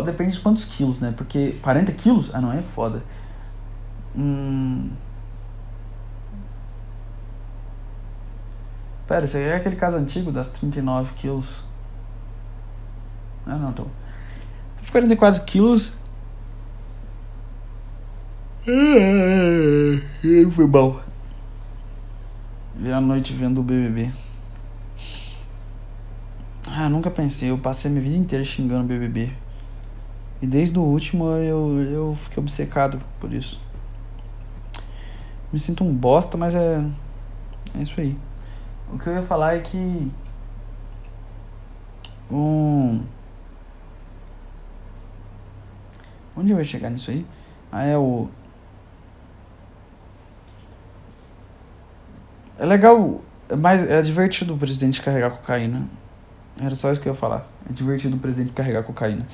[0.03, 1.13] Depende de quantos quilos, né?
[1.15, 2.33] Porque 40 quilos?
[2.33, 3.03] Ah, não, é foda.
[4.15, 4.89] Hum.
[9.07, 11.45] Pera, esse aí é aquele caso antigo das 39 quilos.
[13.45, 13.85] Ah, não, tô.
[14.91, 15.97] 44 quilos.
[20.53, 20.99] Foi bom.
[22.75, 24.11] Vi a noite vendo o BBB.
[26.67, 27.49] Ah, nunca pensei.
[27.49, 29.33] Eu passei minha vida inteira xingando o BBB.
[30.41, 33.59] E desde o último eu, eu fiquei obcecado por isso.
[35.51, 36.81] Me sinto um bosta, mas é.
[37.77, 38.17] É isso aí.
[38.91, 40.11] O que eu ia falar é que.
[42.29, 43.03] Um.
[46.35, 47.25] Onde eu ia chegar nisso aí?
[47.71, 48.29] Ah, é o.
[52.57, 55.89] É legal, é, mais, é divertido o presidente carregar cocaína.
[56.59, 57.47] Era só isso que eu ia falar.
[57.69, 59.25] É divertido o presidente carregar cocaína.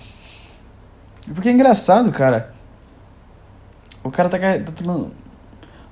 [1.34, 2.54] Porque é engraçado, cara.
[4.04, 5.12] O cara tá, tá tendo.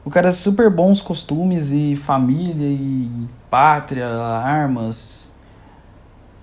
[0.06, 5.32] O cara é super bons costumes e família e pátria, armas.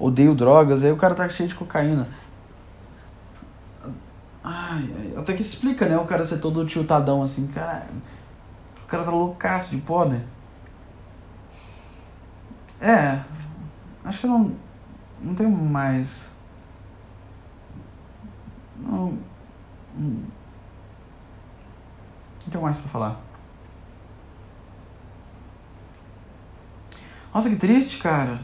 [0.01, 0.83] Odeio drogas.
[0.83, 2.09] Aí o cara tá cheio de cocaína.
[4.43, 5.97] Ai, ai, até que explica, né?
[5.97, 7.87] O cara ser todo tiltadão assim, cara.
[8.83, 10.25] O cara tá loucaço de pó, né?
[12.81, 13.23] É,
[14.05, 14.57] acho que eu não,
[15.21, 16.37] não tenho mais.
[18.77, 19.17] Não,
[19.97, 20.27] não
[22.51, 23.32] tenho mais pra falar.
[27.33, 28.41] Nossa, que triste, cara.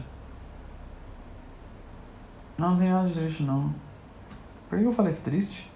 [2.57, 3.73] Não, não tem nada de triste, não.
[4.67, 5.69] Por que eu falei que triste?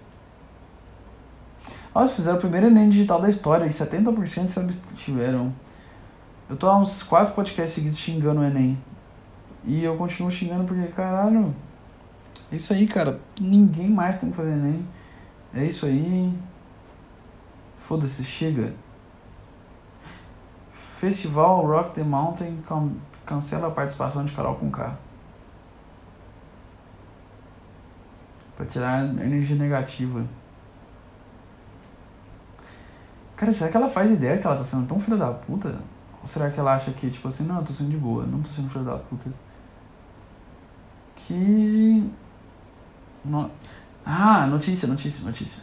[1.94, 5.54] Nossa, fizeram o primeiro Enem digital da história e 70% se abstiveram.
[6.50, 8.76] Eu tô há uns quatro podcasts seguidos xingando o Enem.
[9.64, 11.54] E eu continuo xingando porque, caralho.
[12.50, 13.20] É isso aí, cara.
[13.40, 14.86] Ninguém mais tem que fazer Enem.
[15.54, 16.36] É isso aí.
[17.78, 18.74] Foda-se, chega.
[21.04, 22.92] Festival Rock the Mountain can
[23.26, 24.96] cancela a participação de Carol com K.
[28.56, 30.24] Pra tirar energia negativa.
[33.36, 35.78] Cara, será que ela faz ideia que ela tá sendo tão filha da puta?
[36.22, 38.40] Ou será que ela acha que, tipo assim, não, eu tô sendo de boa, não
[38.40, 39.30] tô sendo filho da puta?
[41.16, 42.10] Que.
[43.22, 43.50] No...
[44.06, 45.62] Ah, notícia, notícia, notícia.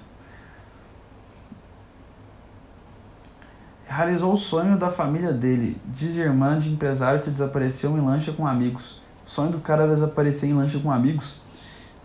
[3.93, 8.47] Realizou o sonho da família dele, diz irmã de empresário que desapareceu em lancha com
[8.47, 9.01] amigos.
[9.27, 11.41] O sonho do cara era desaparecer em lancha com amigos.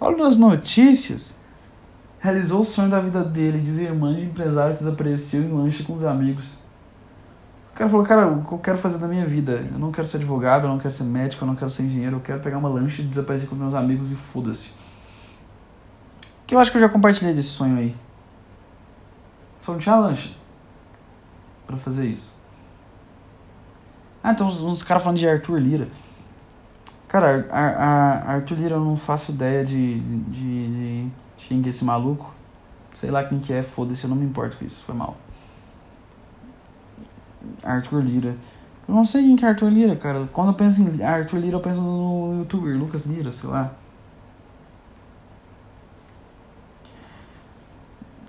[0.01, 1.37] Olha nas notícias.
[2.19, 5.93] Realizou o sonho da vida dele, diz irmã de empresário que desapareceu em lancha com
[5.93, 6.59] os amigos.
[7.71, 9.65] O cara falou, cara, o que eu quero fazer na minha vida?
[9.73, 12.17] Eu não quero ser advogado, eu não quero ser médico, eu não quero ser engenheiro,
[12.17, 14.73] eu quero pegar uma lancha e desaparecer com meus amigos e foda-se.
[16.49, 17.95] Que eu acho que eu já compartilhei desse sonho aí.
[19.61, 20.46] Só não tinha lancha
[21.67, 22.29] para fazer isso.
[24.23, 25.89] Ah, então uns, uns caras falando de Arthur Lira.
[27.09, 31.05] Cara, a, a, Arthur Lira eu não faço ideia de, de, de,
[31.37, 32.35] de quem que é esse maluco.
[32.95, 35.17] Sei lá quem que é, foda-se, eu não me importo com isso, foi mal.
[37.63, 38.37] Arthur Lira.
[38.89, 40.29] Eu não sei quem que é Arthur Lira, cara.
[40.33, 43.73] Quando eu penso em Arthur Lira, eu penso no youtuber Lucas Lira, sei lá.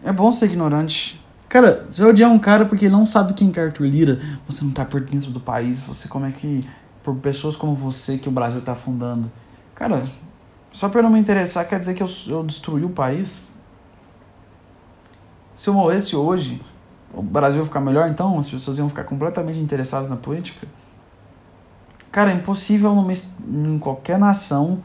[0.04, 1.20] É bom ser ignorante.
[1.50, 4.72] Cara, se eu odiar um cara porque não sabe quem é Arthur Lira, você não
[4.72, 6.68] tá por dentro do país, você como é que.
[7.04, 9.32] Por pessoas como você que o Brasil tá afundando.
[9.74, 10.04] Cara,
[10.74, 13.56] só por eu não me interessar quer dizer que eu, eu destruí o país?
[15.56, 16.62] Se eu morresse hoje,
[17.14, 18.38] o Brasil ia ficar melhor então?
[18.38, 20.68] As pessoas iam ficar completamente interessadas na política?
[22.12, 24.84] Cara, é impossível numa, em qualquer nação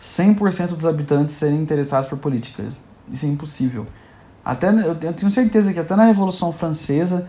[0.00, 2.66] 100% dos habitantes serem interessados por política.
[3.10, 3.86] Isso é impossível.
[4.44, 7.28] Até, eu tenho certeza que até na Revolução Francesa,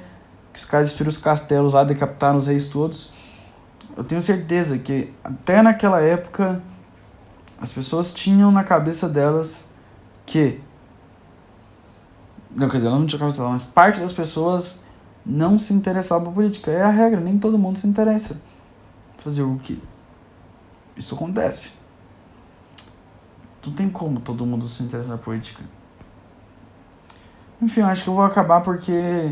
[0.51, 3.11] que os caras destruíram os castelos lá, decapitaram os reis todos,
[3.95, 6.61] eu tenho certeza que até naquela época
[7.61, 9.65] as pessoas tinham na cabeça delas
[10.25, 10.59] que
[12.55, 14.83] não, quer dizer, não tinha cabeça, mas parte das pessoas
[15.25, 16.71] não se interessavam por política.
[16.71, 18.41] É a regra, nem todo mundo se interessa.
[19.17, 19.81] Fazer o que?
[20.95, 21.71] Isso acontece.
[23.65, 25.63] Não tem como todo mundo se interessar por política.
[27.63, 29.31] Enfim, acho que eu vou acabar porque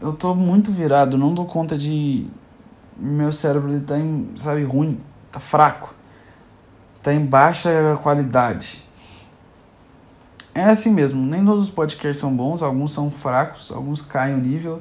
[0.00, 2.26] eu tô muito virado, não dou conta de.
[2.96, 4.98] Meu cérebro ele tá em, sabe, ruim,
[5.30, 5.94] tá fraco,
[7.02, 7.70] tá em baixa
[8.02, 8.82] qualidade.
[10.54, 14.38] É assim mesmo, nem todos os podcasts são bons, alguns são fracos, alguns caem o
[14.38, 14.80] nível,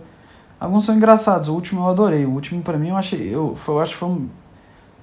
[0.58, 1.50] alguns são engraçados.
[1.50, 4.10] O último eu adorei, o último para mim eu achei, eu, eu acho que foi
[4.10, 4.30] um,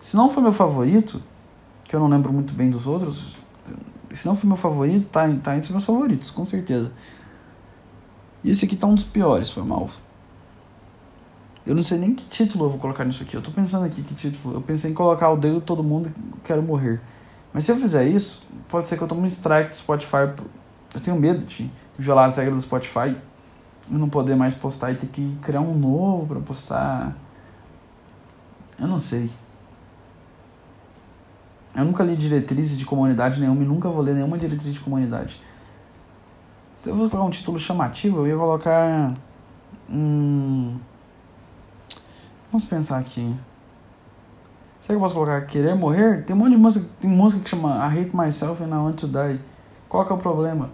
[0.01, 1.23] se não foi meu favorito,
[1.85, 3.37] que eu não lembro muito bem dos outros.
[4.13, 6.93] Se não foi meu favorito, tá, tá entre os meus favoritos, com certeza.
[8.43, 9.89] E esse aqui tá um dos piores, foi mal.
[11.67, 13.37] Eu não sei nem que título eu vou colocar nisso aqui.
[13.37, 14.55] Eu tô pensando aqui que título.
[14.55, 17.01] Eu pensei em colocar o dedo todo mundo quero morrer.
[17.53, 20.33] Mas se eu fizer isso, pode ser que eu tome um strike do Spotify.
[20.95, 23.15] Eu tenho medo de violar as regras do Spotify
[23.89, 27.17] e não poder mais postar e ter que criar um novo para postar.
[28.79, 29.31] Eu não sei.
[31.75, 35.41] Eu nunca li diretrizes de comunidade nenhuma e nunca vou ler nenhuma diretriz de comunidade.
[36.81, 39.14] Então eu vou colocar um título chamativo, eu ia colocar.
[39.89, 40.79] Hum,
[42.51, 43.37] vamos pensar aqui.
[44.81, 46.25] Será que eu posso colocar Querer Morrer?
[46.25, 48.97] Tem um monte de música, tem música que chama I Hate Myself and I Want
[48.97, 49.41] to Die.
[49.89, 50.71] Qual que é o problema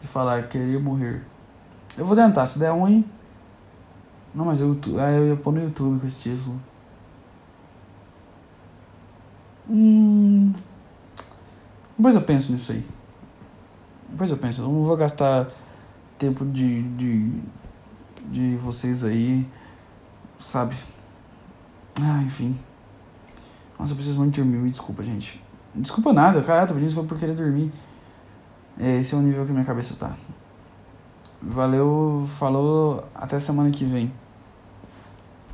[0.00, 1.22] de falar Querer Morrer?
[1.96, 3.04] Eu vou tentar, se der ruim.
[4.34, 6.60] Não, mas eu, eu ia pôr no YouTube com esse título.
[9.68, 10.52] Hum.
[11.96, 12.86] Depois eu penso nisso aí.
[14.08, 14.62] Depois eu penso.
[14.62, 15.48] Eu não vou gastar
[16.18, 17.42] tempo de, de,
[18.30, 19.46] de vocês aí,
[20.40, 20.76] sabe?
[22.00, 22.56] Ah, enfim.
[23.78, 25.42] Nossa, eu preciso muito dormir, me desculpa, gente.
[25.74, 27.70] Desculpa nada, cara, tô pedindo desculpa por querer dormir.
[28.78, 30.14] É, esse é o nível que minha cabeça tá.
[31.42, 34.12] Valeu, falou, até semana que vem.